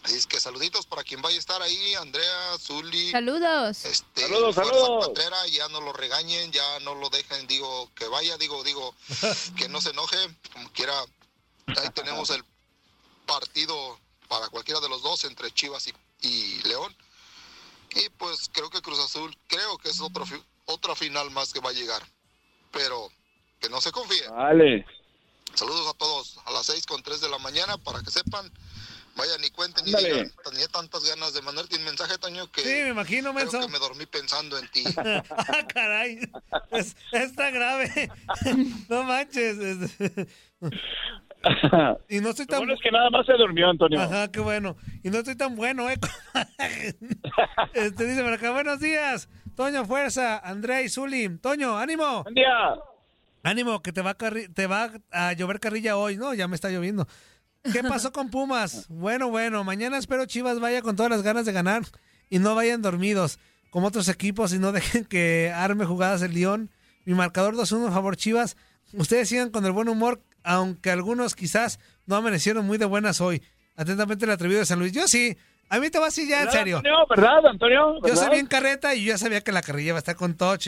Así 0.02 0.16
es 0.16 0.26
que 0.26 0.40
saluditos 0.40 0.87
para 0.87 1.04
quien 1.04 1.23
vaya 1.23 1.37
a 1.37 1.38
estar 1.38 1.62
ahí, 1.62 1.94
Andrea, 1.94 2.59
Zuli. 2.59 3.12
Saludos. 3.12 3.85
Este, 3.85 4.23
Saludos, 4.23 4.54
Fuerza 4.56 4.73
saludos. 4.75 5.06
Pantera, 5.06 5.47
ya 5.47 5.68
no 5.68 5.80
lo 5.80 5.92
regañen, 5.92 6.50
ya 6.50 6.80
no 6.80 6.94
lo 6.97 7.09
dejen, 7.09 7.47
digo, 7.47 7.88
que 7.94 8.09
vaya, 8.09 8.37
digo, 8.37 8.64
digo, 8.64 8.94
que 9.56 9.68
no 9.68 9.80
se 9.80 9.90
enoje, 9.90 10.16
como 10.52 10.73
quiera, 10.73 10.99
ahí 11.68 11.88
tenemos 11.94 12.30
el 12.30 12.42
partido 13.26 13.99
para 14.28 14.49
cualquiera 14.49 14.80
de 14.80 14.88
los 14.88 15.02
dos 15.02 15.23
entre 15.25 15.52
Chivas 15.52 15.87
y, 15.87 15.92
y 16.26 16.62
León. 16.62 16.94
Y 17.94 18.09
pues 18.11 18.49
creo 18.52 18.71
que 18.71 18.80
Cruz 18.82 18.99
Azul, 18.99 19.37
creo 19.47 19.78
que 19.78 19.90
es 19.90 20.00
otro, 20.00 20.25
fi- 20.26 20.42
otra 20.64 20.97
final 20.97 21.30
más 21.30 21.52
que 21.52 21.61
va 21.61 21.71
a 21.71 21.75
llegar. 21.75 22.02
Pero 22.73 23.11
que 23.61 23.68
no 23.68 23.80
se 23.80 23.92
confíe. 23.92 24.26
Vale. 24.28 24.85
Saludos 25.54 25.87
a 25.87 25.99
todos. 25.99 26.38
A 26.47 26.50
las 26.52 26.64
6 26.66 26.87
con 26.87 27.02
3 27.02 27.21
de 27.21 27.28
la 27.28 27.37
mañana 27.38 27.76
para 27.76 28.02
que 28.02 28.11
sepan. 28.11 28.50
Vayan 29.14 29.45
y 29.45 29.50
cuenten 29.50 29.85
Ándale. 29.87 30.09
digan. 30.11 30.33
Tenía 30.45 30.69
tantas 30.69 31.04
ganas 31.04 31.35
de 31.35 31.42
mandarte 31.42 31.76
un 31.76 31.85
mensaje, 31.85 32.16
Toño, 32.19 32.50
que 32.50 32.62
Sí, 32.62 32.69
me 32.69 32.88
imagino, 32.88 33.35
creo 33.35 33.50
que 33.50 33.69
me 33.69 33.78
dormí 33.78 34.07
pensando 34.07 34.59
en 34.59 34.66
ti. 34.69 34.85
ah, 34.97 35.66
caray. 35.73 36.19
Es, 36.71 36.97
está 37.12 37.50
grave. 37.50 38.11
no 38.88 39.04
manches. 39.04 39.59
es- 39.59 39.99
y 42.09 42.21
no 42.21 42.31
estoy 42.31 42.47
tan 42.47 42.61
bueno 42.61 42.75
es 42.75 42.81
que 42.81 42.90
nada 42.90 43.11
más 43.11 43.26
se 43.26 43.33
durmió, 43.35 43.69
Antonio. 43.69 44.00
Ajá, 44.00 44.31
qué 44.31 44.40
bueno. 44.40 44.76
Y 45.02 45.11
no 45.11 45.19
estoy 45.19 45.37
tan 45.37 45.57
bueno, 45.57 45.90
¿eh? 45.90 45.97
este 47.75 48.07
dice 48.07 48.23
por 48.23 48.33
acá, 48.33 48.50
buenos 48.52 48.81
días. 48.81 49.28
Toño, 49.57 49.85
fuerza. 49.85 50.38
André 50.38 50.85
y 50.85 50.88
Zuli. 50.88 51.37
Toño, 51.38 51.76
ánimo. 51.78 52.23
Buen 52.23 52.35
día. 52.35 52.75
Ánimo, 53.42 53.83
que 53.83 53.92
te 53.92 54.02
va, 54.02 54.11
a 54.11 54.16
te 54.54 54.66
va 54.66 54.92
a 55.11 55.33
llover 55.33 55.59
carrilla 55.61 55.97
hoy. 55.97 56.16
No, 56.16 56.33
ya 56.33 56.47
me 56.49 56.54
está 56.54 56.71
lloviendo. 56.71 57.07
¿Qué 57.71 57.83
pasó 57.83 58.12
con 58.12 58.31
Pumas? 58.31 58.87
Bueno, 58.88 59.28
bueno, 59.28 59.62
mañana 59.62 59.99
espero 59.99 60.26
Chivas 60.26 60.59
vaya 60.59 60.83
con 60.83 60.97
todas 60.97 61.11
las 61.11 61.23
ganas 61.23 61.47
de 61.47 61.52
ganar 61.52 61.83
y 62.28 62.38
no 62.38 62.54
vayan 62.54 62.83
dormidos 62.83 63.38
como 63.71 63.87
otros 63.87 64.09
equipos 64.09 64.52
y 64.52 64.59
no 64.59 64.73
dejen 64.73 65.04
que 65.04 65.52
arme 65.54 65.85
jugadas 65.85 66.23
el 66.23 66.35
León. 66.35 66.71
Mi 67.04 67.14
marcador 67.14 67.54
2-1 67.54 67.88
a 67.88 67.92
favor 67.92 68.16
Chivas. 68.16 68.57
Ustedes 68.92 69.28
sigan 69.28 69.50
con 69.50 69.64
el 69.64 69.73
buen 69.73 69.88
humor, 69.88 70.21
aunque 70.42 70.90
algunos 70.90 71.35
quizás 71.35 71.78
no 72.07 72.16
amanecieron 72.16 72.66
muy 72.66 72.78
de 72.78 72.85
buenas 72.85 73.21
hoy. 73.21 73.42
Atentamente 73.76 74.25
el 74.25 74.33
atrevido 74.33 74.61
de 74.61 74.66
San 74.66 74.78
Luis. 74.78 74.92
Yo 74.92 75.07
sí. 75.09 75.37
A 75.69 75.78
mí 75.78 75.88
te 75.88 75.99
va 75.99 76.09
así 76.09 76.28
ya, 76.28 76.40
en 76.40 76.47
¿Verdad, 76.47 76.59
serio. 76.59 76.76
Antonio? 76.78 76.99
¿Verdad, 77.09 77.47
Antonio? 77.47 77.95
Yo 77.95 78.09
soy 78.09 78.11
¿Verdad? 78.16 78.31
bien 78.33 78.47
carreta 78.47 78.95
y 78.95 79.04
yo 79.04 79.12
ya 79.12 79.19
sabía 79.19 79.40
que 79.40 79.52
la 79.52 79.62
carrilla 79.62 79.88
iba 79.88 79.99
a 79.99 80.00
estar 80.00 80.16
con 80.16 80.37
todo. 80.37 80.59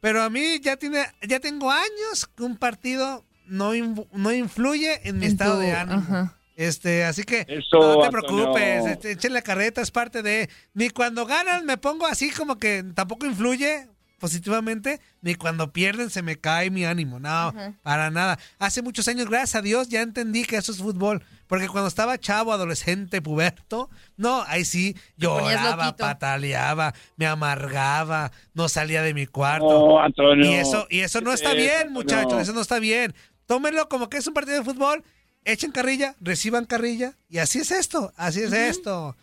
Pero 0.00 0.22
a 0.22 0.30
mí 0.30 0.60
ya 0.60 0.76
tiene, 0.76 1.04
ya 1.28 1.40
tengo 1.40 1.70
años 1.70 2.26
que 2.34 2.44
un 2.44 2.56
partido 2.56 3.26
no, 3.50 3.72
no 4.12 4.32
influye 4.32 5.06
en 5.08 5.18
mi 5.18 5.26
En 5.26 5.32
estado 5.32 5.54
tu- 5.56 5.60
de 5.60 5.72
ánimo. 5.72 5.98
ajá. 6.00 6.36
Este, 6.56 7.04
así 7.04 7.22
que 7.24 7.46
Eso, 7.48 7.78
no 7.78 8.02
te 8.02 8.10
preocupes, 8.10 8.84
este, 8.84 9.12
échenle 9.12 9.42
carreta, 9.42 9.80
es 9.80 9.90
parte 9.90 10.22
de. 10.22 10.50
Ni 10.74 10.90
cuando 10.90 11.24
ganan 11.24 11.64
me 11.64 11.78
pongo 11.78 12.06
así 12.06 12.30
como 12.30 12.58
que 12.58 12.82
tampoco 12.94 13.24
influye 13.24 13.86
positivamente, 14.18 15.00
ni 15.22 15.34
cuando 15.34 15.72
pierden 15.72 16.10
se 16.10 16.20
me 16.20 16.36
cae 16.38 16.70
mi 16.70 16.84
ánimo. 16.84 17.18
No, 17.18 17.28
Ajá. 17.30 17.72
para 17.82 18.10
nada. 18.10 18.38
Hace 18.58 18.82
muchos 18.82 19.08
años, 19.08 19.30
gracias 19.30 19.54
a 19.54 19.62
Dios, 19.62 19.88
ya 19.88 20.02
entendí 20.02 20.44
que 20.44 20.56
eso 20.56 20.72
es 20.72 20.78
fútbol. 20.78 21.24
Porque 21.46 21.66
cuando 21.68 21.88
estaba 21.88 22.18
chavo, 22.18 22.52
adolescente, 22.52 23.22
puberto, 23.22 23.88
no, 24.18 24.44
ahí 24.46 24.64
sí 24.66 24.94
lloraba, 25.16 25.96
pataleaba, 25.96 26.94
me 27.16 27.26
amargaba, 27.26 28.30
no 28.54 28.68
salía 28.68 29.02
de 29.02 29.14
mi 29.14 29.26
cuarto. 29.26 29.66
No, 29.66 30.00
Antonio. 30.00 30.44
Y 30.50 30.54
eso, 30.54 30.86
y 30.90 31.00
eso 31.00 31.20
no 31.22 31.30
¿Qué 31.30 31.34
está 31.36 31.50
es 31.52 31.56
bien, 31.56 31.92
muchachos, 31.92 32.40
eso 32.42 32.52
no 32.52 32.60
está 32.60 32.78
bien. 32.78 33.14
Tómenlo 33.50 33.88
como 33.88 34.08
que 34.08 34.18
es 34.18 34.26
un 34.28 34.32
partido 34.32 34.58
de 34.58 34.64
fútbol, 34.64 35.02
echen 35.44 35.72
carrilla, 35.72 36.14
reciban 36.20 36.66
carrilla, 36.66 37.16
y 37.28 37.38
así 37.38 37.58
es 37.58 37.72
esto, 37.72 38.12
así 38.16 38.42
es 38.42 38.52
esto. 38.52 39.16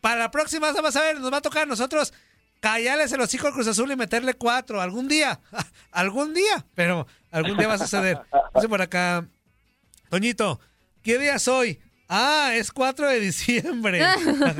Para 0.00 0.20
la 0.20 0.30
próxima, 0.30 0.70
vamos 0.70 0.94
a 0.94 1.00
ver, 1.00 1.18
nos 1.18 1.32
va 1.32 1.38
a 1.38 1.42
tocar 1.42 1.64
a 1.64 1.66
nosotros 1.66 2.14
callarles 2.60 3.10
el 3.10 3.20
hocico 3.20 3.48
al 3.48 3.52
Cruz 3.52 3.66
Azul 3.66 3.90
y 3.90 3.96
meterle 3.96 4.34
cuatro, 4.34 4.80
algún 4.80 5.08
día, 5.08 5.40
algún 5.90 6.32
día, 6.32 6.64
pero 6.76 7.08
algún 7.32 7.56
día 7.56 7.66
va 7.66 7.74
a 7.74 7.78
suceder. 7.78 8.20
Dice 8.54 8.68
por 8.68 8.80
acá, 8.80 9.26
Toñito, 10.10 10.60
¿qué 11.02 11.18
día 11.18 11.34
es 11.34 11.48
hoy? 11.48 11.80
Ah, 12.08 12.52
es 12.54 12.70
4 12.70 13.08
de 13.08 13.18
diciembre. 13.18 14.00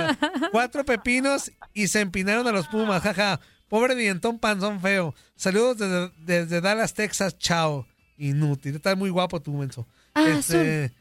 Cuatro 0.50 0.84
pepinos 0.84 1.52
y 1.72 1.86
se 1.86 2.00
empinaron 2.00 2.44
a 2.48 2.50
los 2.50 2.66
Pumas, 2.66 3.04
jaja. 3.04 3.38
Pobre 3.68 3.94
dientón 3.94 4.40
panzón 4.40 4.80
feo. 4.80 5.14
Saludos 5.36 5.78
desde, 5.78 6.10
desde 6.18 6.60
Dallas, 6.60 6.92
Texas. 6.92 7.38
Chao. 7.38 7.86
Inútil. 8.18 8.76
Estás 8.76 8.96
muy 8.96 9.10
guapo 9.10 9.40
tú, 9.40 9.52
menso. 9.52 9.86
Ah, 10.14 10.24
Este, 10.28 10.92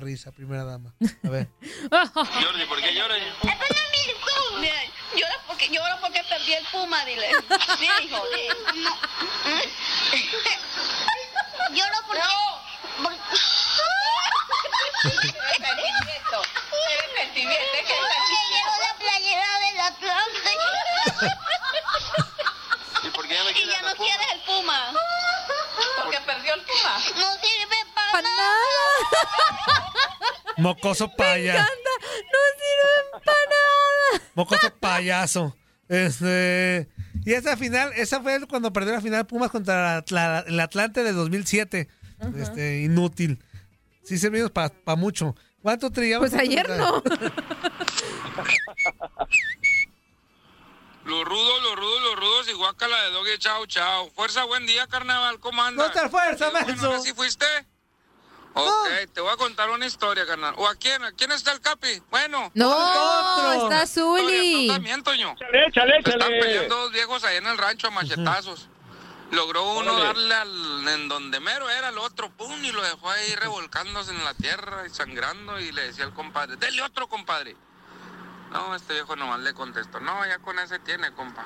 risa, 0.00 0.32
primera 0.32 0.64
dama. 0.64 0.94
A 1.24 1.28
ver. 1.28 1.48
Jordi, 1.90 2.64
¿por 2.68 2.80
qué 2.80 2.94
lloras? 2.94 3.18
Llora 5.14 5.36
porque, 5.46 5.68
llora 5.68 6.00
porque 6.00 6.22
perdí 6.28 6.54
el 6.54 6.64
puma, 6.72 7.04
dile. 7.04 7.28
Sí, 7.78 7.88
hijo, 8.04 8.22
sí. 8.34 8.48
Lloro 11.74 11.96
porque... 12.06 12.22
Arrepentimiento, 15.04 16.42
arrepentimiento, 16.98 17.74
es 17.74 17.86
que 17.86 17.94
Porque 17.94 18.38
llevo 18.50 18.74
la 18.80 18.92
playera 18.98 19.58
del 19.60 19.80
Atlante. 19.80 20.50
¿Y 23.02 23.08
por 23.10 23.28
qué 23.28 23.34
ya 23.34 23.44
me 23.44 23.50
Y 23.50 23.54
quieres 23.54 23.74
ya 23.74 23.82
no 23.82 23.94
quieres 23.94 24.26
el 24.32 24.40
puma. 24.40 24.92
Puma. 26.60 26.98
No 26.98 27.32
sirve 27.40 27.76
para 27.94 28.12
¡Para 28.12 28.22
nada! 28.22 28.54
Mocoso 30.58 31.08
payaso. 31.16 31.58
No 31.62 32.40
sirven 32.58 33.22
para 33.24 33.44
nada. 33.50 34.30
Mocoso 34.34 34.70
payaso. 34.78 35.56
Este. 35.88 36.88
Y 37.26 37.32
esa 37.32 37.56
final, 37.56 37.92
esa 37.96 38.20
fue 38.20 38.38
cuando 38.48 38.72
perdió 38.72 38.92
la 38.92 39.00
final 39.00 39.26
Pumas 39.26 39.50
contra 39.50 39.96
la- 39.96 40.04
la- 40.10 40.44
el 40.46 40.60
Atlante 40.60 41.02
de 41.02 41.12
2007. 41.12 41.88
Este, 42.38 42.82
inútil. 42.82 43.42
Sí 44.04 44.18
servimos 44.18 44.50
para 44.50 44.70
mucho. 44.96 45.34
¿Cuánto 45.62 45.90
trillamos? 45.90 46.30
Pues 46.30 46.40
ayer 46.40 46.68
no. 46.70 47.02
Los 51.04 51.22
rudos, 51.24 51.62
los 51.62 51.76
rudos, 51.76 52.02
los 52.02 52.16
rudos 52.16 52.48
y 52.50 52.53
guácala 52.64 53.02
de 53.02 53.10
dogue, 53.10 53.38
chao, 53.38 53.66
chao. 53.66 54.10
Fuerza, 54.12 54.44
buen 54.44 54.64
día, 54.66 54.86
carnaval, 54.86 55.38
¿cómo 55.38 55.62
andas? 55.62 55.94
No 55.94 56.02
te 56.02 56.08
fuerza, 56.08 56.46
Sí, 56.46 56.50
bueno, 56.52 56.66
menso. 56.66 56.86
¿ahora 56.86 57.00
sí 57.00 57.12
fuiste? 57.12 57.44
Ok, 58.54 58.88
te 59.12 59.20
voy 59.20 59.30
a 59.32 59.36
contar 59.36 59.68
una 59.68 59.84
historia, 59.84 60.24
carnal. 60.26 60.54
¿O 60.56 60.66
a 60.66 60.74
quién? 60.76 61.04
¿A 61.04 61.12
quién 61.12 61.30
está 61.32 61.52
el 61.52 61.60
Capi? 61.60 62.00
Bueno. 62.10 62.50
No, 62.54 62.70
Otro. 62.70 63.64
está 63.68 63.86
Zuli. 63.86 64.68
Tú 64.68 64.72
también, 64.72 65.02
Toño. 65.02 65.32
Échale, 65.34 65.66
échale, 65.68 65.98
Están 65.98 66.14
échale. 66.14 66.40
peleando 66.40 66.74
dos 66.76 66.92
viejos 66.92 67.22
ahí 67.24 67.36
en 67.36 67.46
el 67.48 67.58
rancho 67.58 67.88
a 67.88 67.90
machetazos. 67.90 68.68
Logró 69.32 69.62
uno 69.74 69.92
Órale. 69.92 70.04
darle 70.06 70.34
al, 70.36 70.88
en 70.88 71.08
donde 71.08 71.40
mero 71.40 71.68
era 71.68 71.88
el 71.90 71.98
otro, 71.98 72.30
pum, 72.30 72.64
y 72.64 72.70
lo 72.72 72.80
dejó 72.82 73.10
ahí 73.10 73.34
revolcándose 73.34 74.12
en 74.12 74.24
la 74.24 74.32
tierra 74.34 74.86
y 74.86 74.90
sangrando 74.90 75.58
y 75.58 75.70
le 75.72 75.82
decía 75.88 76.04
al 76.04 76.14
compadre, 76.14 76.56
dele 76.56 76.80
otro 76.82 77.08
compadre. 77.08 77.56
No, 78.54 78.74
este 78.74 78.94
viejo 78.94 79.16
nomás 79.16 79.40
le 79.40 79.52
contestó, 79.52 79.98
no, 80.00 80.24
ya 80.26 80.38
con 80.38 80.58
ese 80.60 80.78
tiene, 80.78 81.12
compa. 81.12 81.44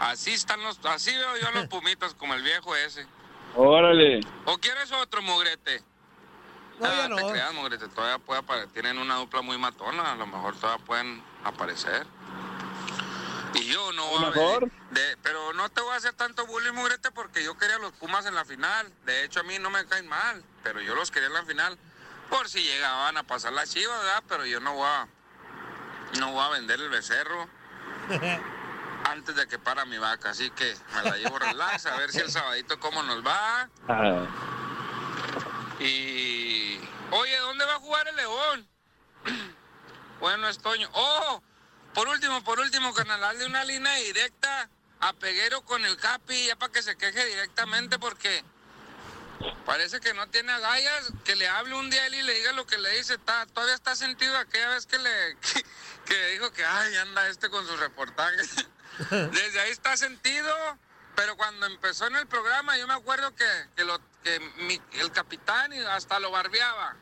Así 0.00 0.32
están 0.32 0.60
los, 0.62 0.84
así 0.84 1.16
veo 1.16 1.36
yo 1.36 1.48
a 1.48 1.52
los 1.52 1.66
pumitas 1.68 2.12
como 2.14 2.34
el 2.34 2.42
viejo 2.42 2.74
ese. 2.76 3.06
Órale. 3.56 4.20
¿O 4.46 4.58
quieres 4.58 4.90
otro, 4.92 5.22
mugrete? 5.22 5.82
No, 6.80 6.86
Ah, 6.88 7.06
ya 7.08 7.14
te 7.14 7.22
no. 7.22 7.28
creas, 7.30 7.54
mugrete, 7.54 7.88
todavía 7.88 8.18
puede 8.18 8.40
apare- 8.42 8.66
tienen 8.72 8.98
una 8.98 9.16
dupla 9.16 9.42
muy 9.42 9.58
matona, 9.58 10.12
a 10.12 10.16
lo 10.16 10.26
mejor 10.26 10.56
todavía 10.56 10.84
pueden 10.84 11.22
aparecer. 11.44 12.06
Y 13.54 13.64
yo 13.66 13.92
no 13.92 14.06
voy 14.06 14.24
a 14.24 14.30
de- 14.90 15.16
pero 15.22 15.52
no 15.52 15.68
te 15.68 15.80
voy 15.82 15.92
a 15.92 15.96
hacer 15.96 16.14
tanto 16.14 16.46
bullying, 16.46 16.72
mugrete, 16.72 17.10
porque 17.12 17.44
yo 17.44 17.56
quería 17.58 17.76
a 17.76 17.78
los 17.80 17.92
Pumas 17.92 18.26
en 18.26 18.34
la 18.34 18.44
final. 18.44 18.92
De 19.04 19.24
hecho, 19.24 19.40
a 19.40 19.42
mí 19.44 19.58
no 19.60 19.70
me 19.70 19.84
caen 19.86 20.08
mal, 20.08 20.42
pero 20.64 20.80
yo 20.80 20.94
los 20.96 21.10
quería 21.12 21.28
en 21.28 21.34
la 21.34 21.44
final. 21.44 21.78
Por 22.28 22.48
si 22.48 22.62
llegaban 22.62 23.16
a 23.16 23.22
pasar 23.24 23.52
la 23.52 23.66
chiva, 23.66 23.96
¿verdad? 23.98 24.22
Pero 24.28 24.46
yo 24.46 24.60
no 24.60 24.74
voy 24.74 24.86
a, 24.86 25.08
no 26.18 26.32
voy 26.32 26.44
a 26.44 26.48
vender 26.48 26.80
el 26.80 26.88
becerro 26.88 27.48
antes 29.04 29.34
de 29.36 29.46
que 29.46 29.58
para 29.58 29.84
mi 29.84 29.98
vaca. 29.98 30.30
Así 30.30 30.50
que 30.50 30.74
me 30.94 31.10
la 31.10 31.16
llevo 31.16 31.38
relax, 31.38 31.86
a 31.86 31.96
ver 31.96 32.10
si 32.10 32.18
el 32.20 32.30
sabadito 32.30 32.78
cómo 32.80 33.02
nos 33.02 33.24
va. 33.24 33.68
Ah, 33.88 34.26
Y. 35.78 36.80
Oye, 37.12 37.36
¿dónde 37.38 37.64
va 37.64 37.74
a 37.74 37.80
jugar 37.80 38.06
el 38.08 38.16
León? 38.16 38.68
bueno, 40.20 40.48
es 40.48 40.58
Toño. 40.58 40.88
¡Oh! 40.92 41.42
Por 41.94 42.06
último, 42.06 42.44
por 42.44 42.60
último, 42.60 42.94
carnal, 42.94 43.24
hazle 43.24 43.46
una 43.46 43.64
línea 43.64 43.92
directa 43.96 44.68
a 45.00 45.12
Peguero 45.14 45.62
con 45.62 45.84
el 45.84 45.96
Capi, 45.96 46.46
ya 46.46 46.56
para 46.56 46.72
que 46.72 46.82
se 46.82 46.96
queje 46.96 47.24
directamente, 47.26 47.98
porque 47.98 48.44
parece 49.66 49.98
que 49.98 50.14
no 50.14 50.28
tiene 50.28 50.52
agallas. 50.52 51.12
Que 51.24 51.34
le 51.34 51.48
hable 51.48 51.74
un 51.74 51.90
día 51.90 52.02
a 52.02 52.06
él 52.06 52.14
y 52.14 52.22
le 52.22 52.34
diga 52.34 52.52
lo 52.52 52.64
que 52.66 52.78
le 52.78 52.90
dice. 52.96 53.14
Está, 53.14 53.44
todavía 53.46 53.74
está 53.74 53.96
sentido 53.96 54.36
aquella 54.38 54.68
vez 54.68 54.86
que 54.86 54.98
le 54.98 55.10
que, 56.10 56.26
dijo 56.32 56.52
que, 56.52 56.64
ay, 56.64 56.96
anda 56.96 57.28
este 57.28 57.48
con 57.50 57.66
sus 57.66 57.78
reportajes. 57.78 58.50
Desde 59.32 59.60
ahí 59.60 59.70
está 59.70 59.96
sentido, 59.96 60.52
pero 61.14 61.36
cuando 61.36 61.66
empezó 61.66 62.06
en 62.08 62.16
el 62.16 62.26
programa, 62.26 62.76
yo 62.76 62.86
me 62.88 62.94
acuerdo 62.94 63.34
que, 63.34 63.46
que, 63.76 63.84
lo, 63.84 63.98
que 64.24 64.40
mi- 64.58 64.82
el 64.98 65.12
capitán 65.12 65.72
hasta 65.88 66.18
lo 66.20 66.30
barbeaba. 66.30 66.96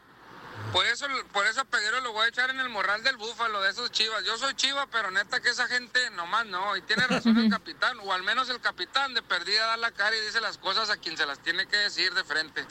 Por 0.73 0.85
eso, 0.87 1.07
por 1.33 1.47
eso 1.47 1.64
Peguero 1.64 2.01
lo 2.01 2.12
voy 2.12 2.27
a 2.27 2.29
echar 2.29 2.51
en 2.51 2.59
el 2.61 2.68
morral 2.68 3.03
del 3.03 3.16
búfalo 3.16 3.62
de 3.62 3.71
esos 3.71 3.90
chivas. 3.92 4.25
Yo 4.25 4.37
soy 4.37 4.55
chiva, 4.55 4.87
pero 4.88 5.11
neta 5.11 5.40
que 5.40 5.49
esa 5.51 5.66
gente 5.68 6.11
nomás 6.11 6.47
no. 6.47 6.77
Y 6.77 6.83
tiene 6.83 7.07
razón 7.07 7.38
el 7.38 7.49
capitán, 7.51 7.97
o 8.03 8.12
al 8.12 8.23
menos 8.25 8.49
el 8.51 8.61
capitán 8.61 9.14
de 9.14 9.23
perdida 9.23 9.66
da 9.66 9.77
la 9.77 9.92
cara 9.92 10.14
y 10.16 10.21
dice 10.21 10.40
las 10.40 10.59
cosas 10.59 10.90
a 10.90 10.97
quien 10.99 11.16
se 11.16 11.25
las 11.27 11.38
tiene 11.38 11.66
que 11.66 11.77
decir 11.77 12.12
de 12.12 12.25
frente. 12.25 12.66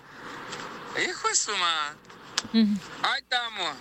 Hijo 1.02 1.28
de 1.30 1.36
su 1.36 1.56
ma. 1.58 1.96
Ahí 3.04 3.22
estamos. 3.22 3.76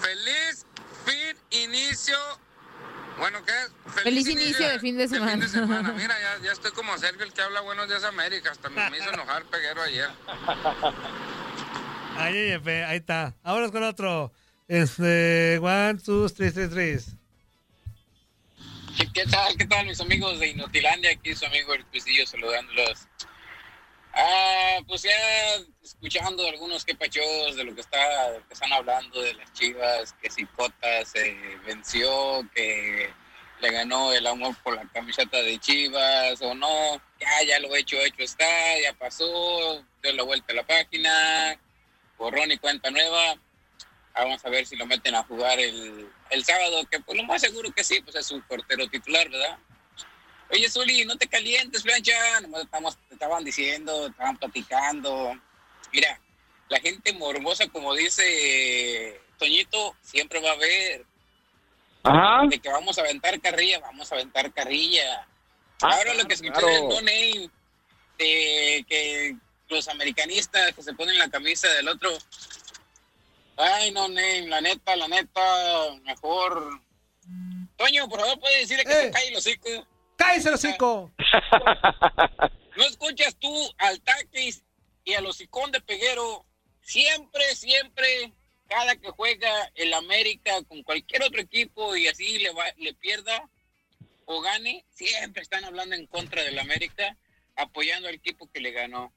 Feliz 0.00 0.64
fin 1.04 1.36
inicio 1.50 2.16
Bueno, 3.18 3.38
¿qué? 3.44 3.52
Feliz 4.02 4.26
inicio 4.28 4.68
de 4.68 4.78
fin 4.80 4.96
de 4.96 5.06
fin 5.08 5.16
semana. 5.16 5.36
de 5.44 5.48
semana. 5.48 5.92
Mira, 5.96 6.14
ya, 6.20 6.44
ya 6.44 6.52
estoy 6.52 6.72
como 6.72 6.96
Sergio, 6.98 7.24
el 7.24 7.32
que 7.32 7.42
habla 7.42 7.60
Buenos 7.60 7.88
Días 7.88 8.04
América. 8.04 8.50
Hasta 8.50 8.68
me, 8.70 8.90
me 8.90 8.98
hizo 8.98 9.10
enojar 9.10 9.44
Peguero 9.44 9.82
ayer. 9.82 10.10
Ay, 12.16 12.36
ay, 12.36 12.60
ay, 12.64 12.72
ahí 12.82 12.96
está. 12.98 13.34
Vámonos 13.42 13.70
con 13.72 13.82
otro. 13.82 14.32
Este, 14.68 15.58
one, 15.60 15.98
two, 16.00 16.28
three, 16.28 16.50
three, 16.50 16.68
three. 16.68 16.98
¿Qué, 18.96 19.12
qué 19.12 19.26
tal, 19.26 19.56
qué 19.56 19.66
tal, 19.66 19.86
mis 19.86 20.00
amigos 20.00 20.38
de 20.38 20.48
Inutilandia? 20.48 21.10
Aquí 21.10 21.34
su 21.34 21.44
amigo 21.46 21.74
el 21.74 21.84
Cuisillo 21.86 22.26
saludándolos. 22.26 23.06
Ah, 24.16 24.78
pues 24.86 25.02
ya 25.02 25.10
escuchando 25.82 26.46
algunos 26.46 26.84
quepachos 26.84 27.56
de 27.56 27.64
lo 27.64 27.74
que 27.74 27.80
está 27.80 28.30
de 28.30 28.38
lo 28.38 28.46
que 28.46 28.54
están 28.54 28.72
hablando 28.72 29.20
de 29.20 29.34
las 29.34 29.52
Chivas, 29.54 30.12
que 30.22 30.30
si 30.30 30.46
Cota 30.46 31.04
se 31.04 31.36
venció, 31.66 32.48
que 32.54 33.10
le 33.60 33.70
ganó 33.72 34.12
el 34.12 34.24
amor 34.26 34.54
por 34.62 34.76
la 34.76 34.88
camiseta 34.92 35.38
de 35.38 35.58
Chivas 35.58 36.40
o 36.42 36.54
no, 36.54 37.00
ya 37.18 37.42
ya 37.44 37.58
lo 37.58 37.74
hecho 37.74 37.96
hecho 37.96 38.22
está, 38.22 38.46
ya 38.80 38.92
pasó, 38.92 39.84
dio 40.00 40.12
la 40.12 40.22
vuelta 40.22 40.52
a 40.52 40.56
la 40.56 40.66
página, 40.66 41.58
borrón 42.16 42.52
y 42.52 42.58
cuenta 42.58 42.92
nueva. 42.92 43.34
Vamos 44.14 44.44
a 44.44 44.48
ver 44.48 44.64
si 44.64 44.76
lo 44.76 44.86
meten 44.86 45.16
a 45.16 45.24
jugar 45.24 45.58
el, 45.58 46.08
el 46.30 46.44
sábado, 46.44 46.84
que 46.88 47.00
pues 47.00 47.18
lo 47.18 47.24
más 47.24 47.40
seguro 47.40 47.72
que 47.72 47.82
sí, 47.82 48.00
pues 48.00 48.14
es 48.14 48.30
un 48.30 48.42
portero 48.42 48.86
titular, 48.86 49.28
¿verdad? 49.28 49.58
Oye, 50.54 50.70
Zuli, 50.70 51.04
no 51.04 51.16
te 51.16 51.26
calientes, 51.26 51.82
plancha. 51.82 52.12
Estamos, 52.62 52.96
estaban 53.10 53.42
diciendo, 53.42 54.06
estaban 54.06 54.36
platicando. 54.36 55.36
Mira, 55.92 56.20
la 56.68 56.78
gente 56.78 57.12
morbosa, 57.12 57.66
como 57.68 57.92
dice 57.92 59.20
Toñito, 59.36 59.96
siempre 60.00 60.40
va 60.40 60.50
a 60.50 60.54
haber. 60.54 61.04
Ajá. 62.04 62.46
De 62.48 62.60
que 62.60 62.68
vamos 62.68 62.96
a 62.98 63.00
aventar 63.00 63.40
carrilla, 63.40 63.80
vamos 63.80 64.12
a 64.12 64.14
aventar 64.14 64.52
carrilla. 64.52 65.26
Ah, 65.82 65.90
Ahora 65.96 66.14
lo 66.14 66.24
que 66.24 66.34
escuché 66.34 66.52
claro. 66.52 66.68
del 66.68 66.88
no 66.88 67.00
name, 67.00 67.50
de 68.18 68.86
que 68.88 69.36
los 69.68 69.88
americanistas 69.88 70.72
que 70.72 70.82
se 70.84 70.94
ponen 70.94 71.18
la 71.18 71.30
camisa 71.30 71.68
del 71.68 71.88
otro. 71.88 72.16
Ay, 73.56 73.90
no 73.90 74.06
name, 74.06 74.46
la 74.46 74.60
neta, 74.60 74.94
la 74.94 75.08
neta, 75.08 75.40
mejor. 76.04 76.80
Toño, 77.76 78.08
por 78.08 78.20
favor, 78.20 78.38
puede 78.38 78.60
decirle 78.60 78.84
que 78.84 78.92
se 78.92 79.10
cae 79.10 79.28
el 79.28 79.36
hocico. 79.36 79.68
¡Cállese 80.24 80.48
el 80.48 80.54
hocico! 80.54 81.12
¿No 82.76 82.84
escuchas 82.84 83.36
tú 83.36 83.52
al 83.78 84.00
Taquis 84.00 84.64
y 85.04 85.14
al 85.14 85.26
hocicón 85.26 85.70
de 85.70 85.80
Peguero? 85.80 86.46
Siempre, 86.80 87.54
siempre, 87.54 88.32
cada 88.68 88.96
que 88.96 89.10
juega 89.10 89.70
el 89.74 89.92
América 89.94 90.62
con 90.66 90.82
cualquier 90.82 91.22
otro 91.22 91.40
equipo 91.40 91.94
y 91.96 92.08
así 92.08 92.38
le, 92.38 92.52
va, 92.52 92.64
le 92.78 92.94
pierda 92.94 93.48
o 94.26 94.40
gane, 94.40 94.84
siempre 94.90 95.42
están 95.42 95.64
hablando 95.64 95.94
en 95.94 96.06
contra 96.06 96.42
del 96.42 96.58
América, 96.58 97.16
apoyando 97.56 98.08
al 98.08 98.14
equipo 98.14 98.50
que 98.50 98.60
le 98.60 98.70
ganó. 98.70 99.12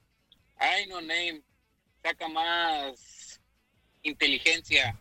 Ay, 0.57 0.87
no, 0.87 0.99
name. 1.01 1.41
Saca 2.03 2.27
más 2.27 3.41
inteligencia. 4.03 4.99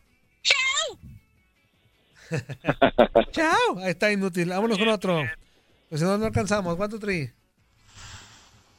Chao. 3.32 3.78
Ahí 3.78 3.90
está 3.90 4.12
inútil. 4.12 4.48
Vámonos 4.48 4.78
con 4.78 4.88
otro. 4.88 5.24
Pues 5.88 6.00
si 6.00 6.06
no, 6.06 6.18
no 6.18 6.26
alcanzamos. 6.26 6.74
¿Cuánto 6.76 6.98
tri? 6.98 7.32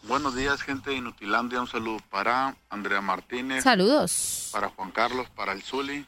Buenos 0.04 0.36
días, 0.36 0.62
gente 0.62 0.90
de 0.90 0.98
Inutilandia. 0.98 1.62
Un 1.62 1.68
saludo 1.68 2.00
para 2.10 2.56
Andrea 2.70 3.02
Martínez. 3.02 3.64
Saludos. 3.64 4.50
Para 4.52 4.70
Juan 4.70 4.92
Carlos, 4.92 5.30
para 5.30 5.54
el 5.54 5.62
Zuli. 5.64 6.06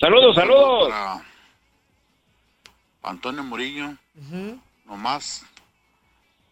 Saludos, 0.00 0.36
saludo 0.36 0.90
saludos. 0.90 1.22
Para 3.00 3.12
Antonio 3.12 3.42
Murillo. 3.42 3.96
Nomás. 4.84 5.44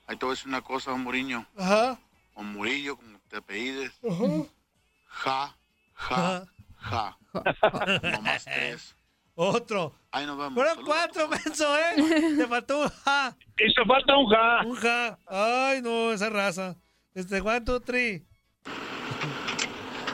Ahí 0.06 0.16
te 0.16 0.24
voy 0.26 0.32
a 0.32 0.36
decir 0.36 0.48
una 0.48 0.62
cosa, 0.62 0.92
Murillo. 0.94 1.44
Ajá. 1.56 1.98
O 2.34 2.42
Murillo, 2.42 2.96
como 2.96 3.18
te 3.28 3.36
apellides. 3.36 3.92
Ajá. 4.08 4.26
Ja, 5.06 5.56
ja, 5.94 6.46
ja. 6.76 7.18
Nomás 8.12 8.44
tres. 8.44 8.94
Otro. 9.34 9.94
Ahí 10.12 10.26
nos 10.26 10.38
vemos. 10.38 10.54
Fueron 10.54 10.84
cuatro, 10.84 11.28
menso, 11.28 11.76
¿eh? 11.76 12.34
Te 12.36 12.46
faltó 12.46 12.82
un 12.82 12.88
ja. 12.88 13.36
Hizo 13.58 13.84
falta 13.84 14.16
un 14.16 14.28
ja. 14.28 14.62
Un 14.64 14.76
ja. 14.76 15.18
Ay, 15.26 15.82
no, 15.82 16.12
esa 16.12 16.30
raza. 16.30 16.76
Este, 17.14 17.40
one, 17.40 17.60
two, 17.62 17.80
three. 17.80 18.24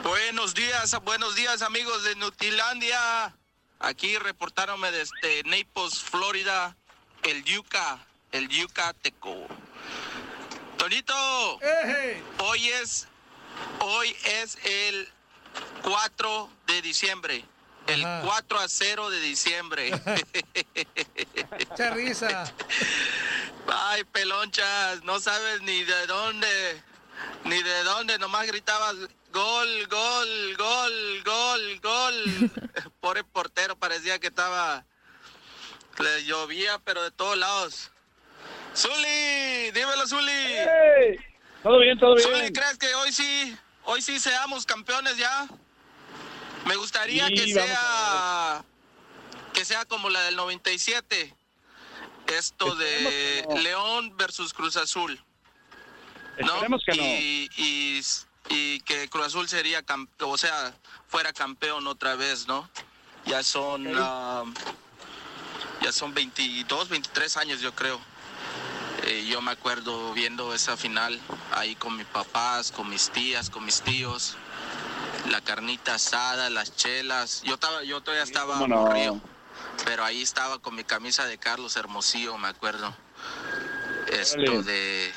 Buenos 0.03 0.55
días, 0.55 0.99
buenos 1.03 1.35
días 1.35 1.61
amigos 1.61 2.03
de 2.03 2.15
Nutilandia. 2.15 3.35
Aquí 3.79 4.17
reportándome 4.17 4.91
desde 4.91 5.43
Naples, 5.43 6.01
Florida, 6.01 6.75
el 7.23 7.43
Yuca, 7.43 7.99
el 8.31 8.47
Yucateco. 8.49 9.47
Tonito, 10.77 11.59
hoy 12.39 12.69
es, 12.69 13.07
hoy 13.79 14.15
es 14.41 14.57
el 14.65 15.07
4 15.83 16.49
de 16.67 16.81
diciembre. 16.81 17.45
El 17.87 18.01
4 18.23 18.59
a 18.59 18.67
0 18.67 19.09
de 19.09 19.19
diciembre. 19.21 19.91
Mucha 21.69 21.89
risa. 21.91 22.53
Ay, 23.67 24.03
pelonchas, 24.05 25.03
no 25.03 25.19
sabes 25.19 25.61
ni 25.61 25.83
de 25.83 26.07
dónde, 26.07 26.81
ni 27.45 27.61
de 27.61 27.83
dónde, 27.83 28.17
nomás 28.17 28.47
gritabas 28.47 28.95
gol, 29.31 29.87
gol, 29.87 30.57
gol, 30.57 31.23
gol, 31.23 31.79
gol. 31.81 32.51
Pobre 32.99 33.23
portero, 33.23 33.75
parecía 33.75 34.19
que 34.19 34.27
estaba, 34.27 34.85
le 35.99 36.23
llovía, 36.25 36.79
pero 36.83 37.03
de 37.03 37.11
todos 37.11 37.37
lados. 37.37 37.91
Zuli, 38.75 39.71
dímelo, 39.71 40.07
Zuli. 40.07 40.31
Todo 41.63 41.79
bien, 41.79 41.99
todo 41.99 42.15
bien. 42.15 42.27
Zuli, 42.27 42.53
¿crees 42.53 42.77
que 42.77 42.93
hoy 42.95 43.11
sí, 43.11 43.57
hoy 43.83 44.01
sí 44.01 44.19
seamos 44.19 44.65
campeones 44.65 45.17
ya? 45.17 45.47
Me 46.65 46.75
gustaría 46.75 47.27
que 47.29 47.53
sea, 47.53 48.63
que 49.53 49.65
sea 49.65 49.85
como 49.85 50.09
la 50.09 50.21
del 50.23 50.35
97. 50.35 51.35
Esto 52.27 52.75
de 52.75 53.45
León 53.61 54.15
versus 54.15 54.53
Cruz 54.53 54.77
Azul. 54.77 55.21
¿no? 56.39 56.53
Esperemos 56.53 56.83
que 56.85 56.95
no. 56.95 57.03
y, 57.03 57.49
y, 57.57 58.01
y 58.49 58.79
que 58.81 59.09
Cruz 59.09 59.27
Azul 59.27 59.49
sería, 59.49 59.83
o 60.19 60.37
sea, 60.37 60.73
fuera 61.07 61.33
campeón 61.33 61.87
otra 61.87 62.15
vez, 62.15 62.47
¿no? 62.47 62.69
Ya 63.25 63.43
son, 63.43 63.87
ah, 63.97 64.43
ya 65.81 65.91
son 65.91 66.13
22, 66.13 66.89
23 66.89 67.37
años, 67.37 67.61
yo 67.61 67.73
creo. 67.75 67.99
Eh, 69.03 69.25
yo 69.27 69.41
me 69.41 69.51
acuerdo 69.51 70.13
viendo 70.13 70.53
esa 70.53 70.77
final 70.77 71.19
ahí 71.51 71.75
con 71.75 71.97
mis 71.97 72.05
papás, 72.05 72.71
con 72.71 72.89
mis 72.89 73.09
tías, 73.09 73.49
con 73.49 73.65
mis 73.65 73.81
tíos. 73.81 74.37
La 75.29 75.41
carnita 75.41 75.95
asada, 75.95 76.49
las 76.49 76.75
chelas. 76.75 77.41
Yo 77.43 77.53
estaba, 77.55 77.83
yo 77.83 78.01
todavía 78.01 78.23
estaba 78.23 78.53
cómo 78.55 78.67
no. 78.67 78.79
aburrido, 78.85 79.21
pero 79.85 80.03
ahí 80.03 80.21
estaba 80.21 80.59
con 80.59 80.75
mi 80.75 80.83
camisa 80.83 81.25
de 81.25 81.37
Carlos 81.37 81.75
Hermosillo, 81.75 82.37
me 82.37 82.47
acuerdo. 82.47 82.95
Esto 84.07 84.63
de 84.63 85.11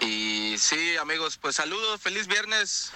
y 0.00 0.56
sí, 0.58 0.96
amigos, 0.98 1.38
pues 1.38 1.56
saludos, 1.56 2.00
feliz 2.00 2.26
viernes 2.26 2.92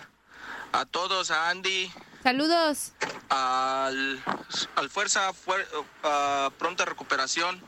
a 0.72 0.84
todos, 0.84 1.30
a 1.30 1.48
Andy, 1.50 1.90
Saludos. 2.22 2.92
al, 3.30 4.22
al 4.76 4.90
Fuerza, 4.90 5.32
fuer- 5.32 5.66
a 6.02 6.50
pronta 6.58 6.84
recuperación. 6.84 7.62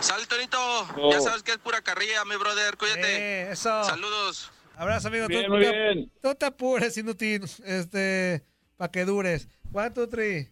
Sal, 0.00 0.26
Tonito, 0.26 0.58
ya 1.10 1.18
Oh. 1.18 1.22
sabes 1.22 1.42
que 1.42 1.52
es 1.52 1.58
pura 1.58 1.80
carrilla, 1.82 2.24
mi 2.24 2.36
brother, 2.36 2.76
cuídate. 2.76 3.16
Eh, 3.48 3.52
eso. 3.52 3.84
Saludos. 3.84 4.50
Abrazo, 4.76 5.08
amigo. 5.08 5.26
Bien, 5.28 5.46
tú, 5.46 5.52
muy 5.52 5.62
te- 5.64 5.70
bien. 5.72 6.12
tú 6.20 6.34
te 6.34 6.46
apures, 6.46 6.96
inútil. 6.96 7.42
Este, 7.64 8.44
para 8.76 8.90
que 8.90 9.04
dures. 9.04 9.48
One, 9.72 9.90
two, 9.90 10.08
three. 10.08 10.50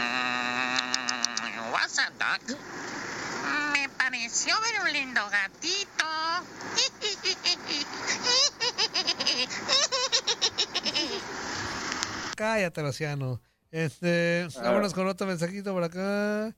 Mm, 0.00 1.72
What's 1.72 1.98
up, 1.98 2.12
Doc? 2.18 2.56
Me 3.72 3.88
pareció 3.98 4.54
ver 4.60 4.80
un 4.86 4.92
lindo 4.92 5.20
gatito. 5.30 6.06
Cállate, 12.36 12.82
Luciano. 12.82 13.40
Este, 13.70 14.48
Ah. 14.56 14.62
vámonos 14.62 14.94
con 14.94 15.06
otro 15.06 15.26
mensajito 15.26 15.72
por 15.72 15.84
acá. 15.84 16.54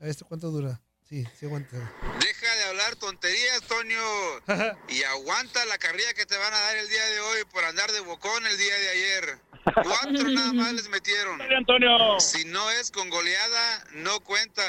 ¿Esto 0.00 0.24
cuánto 0.26 0.50
dura? 0.50 0.80
Sí, 1.06 1.26
sí 1.38 1.46
aguanta. 1.46 1.76
Deja 2.20 2.54
de 2.56 2.64
hablar 2.64 2.96
tonterías, 2.96 3.62
Toño. 3.62 3.98
y 4.88 5.02
aguanta 5.02 5.64
la 5.66 5.76
carrilla 5.76 6.14
que 6.14 6.24
te 6.24 6.38
van 6.38 6.54
a 6.54 6.58
dar 6.58 6.76
el 6.76 6.88
día 6.88 7.04
de 7.04 7.20
hoy 7.20 7.44
por 7.52 7.64
andar 7.64 7.90
de 7.92 8.00
bocón 8.00 8.46
el 8.46 8.56
día 8.56 8.74
de 8.78 8.88
ayer. 8.88 9.38
Cuatro 9.64 10.28
nada 10.28 10.52
más 10.52 10.72
les 10.72 10.88
metieron. 10.88 11.40
Antonio. 11.42 12.18
Si 12.20 12.44
no 12.46 12.70
es 12.70 12.90
con 12.90 13.10
goleada, 13.10 13.84
no 13.92 14.20
cuenta. 14.20 14.62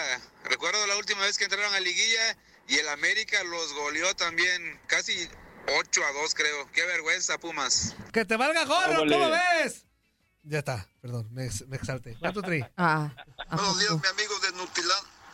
Recuerdo 0.43 0.85
la 0.87 0.97
última 0.97 1.21
vez 1.21 1.37
que 1.37 1.45
entraron 1.45 1.73
a 1.73 1.79
liguilla 1.79 2.37
y 2.67 2.75
el 2.77 2.89
América 2.89 3.41
los 3.43 3.73
goleó 3.73 4.13
también. 4.15 4.79
Casi 4.87 5.29
8 5.79 6.01
a 6.03 6.11
2 6.11 6.33
creo. 6.35 6.71
Qué 6.73 6.85
vergüenza, 6.85 7.37
Pumas. 7.37 7.95
Que 8.11 8.25
te 8.25 8.35
valga 8.35 8.65
gorro. 8.65 9.07
¿cómo 9.07 9.29
ves? 9.29 9.85
Ya 10.43 10.59
está, 10.59 10.89
perdón, 11.01 11.27
me, 11.31 11.47
me 11.67 11.77
exalté. 11.77 12.17
Two, 12.33 12.41
three. 12.41 12.65
Ah, 12.75 13.11
Buenos 13.51 13.79
días, 13.79 13.91
mi 13.91 14.07
amigo 14.07 14.39
de, 14.39 14.51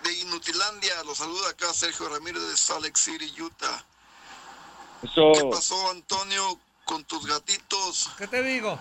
de 0.08 0.14
Inutilandia. 0.20 1.04
Los 1.04 1.18
saluda 1.18 1.50
acá 1.50 1.74
Sergio 1.74 2.10
Ramírez 2.10 2.42
de 2.42 2.58
Salt 2.58 2.84
Lake 2.84 3.00
City, 3.00 3.34
Utah. 3.42 3.86
Eso. 5.04 5.32
¿Qué 5.34 5.44
pasó, 5.52 5.92
Antonio, 5.92 6.60
con 6.86 7.04
tus 7.06 7.26
gatitos? 7.26 8.10
¿Qué 8.18 8.28
te 8.28 8.42
digo? 8.42 8.80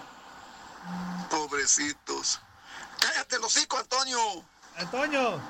Pobrecitos. 1.30 2.40
Cállate, 3.00 3.36
el 3.36 3.44
hocico, 3.44 3.76
Antonio. 3.78 4.18
Antonio. 4.76 5.40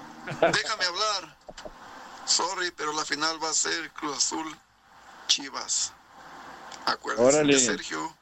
Déjame 0.41 0.85
hablar. 0.85 1.37
Sorry, 2.25 2.73
pero 2.73 2.93
la 2.93 3.05
final 3.05 3.43
va 3.43 3.51
a 3.51 3.55
ser 3.55 3.93
Cruz 3.93 4.17
Azul 4.17 4.59
Chivas. 5.29 5.93
Acuérdense 6.87 7.37
Órale. 7.37 7.55
de 7.55 7.61
Sergio. 7.61 8.17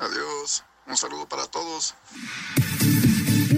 Adiós. 0.00 0.64
Un 0.86 0.96
saludo 0.96 1.28
para 1.28 1.46
todos. 1.46 1.94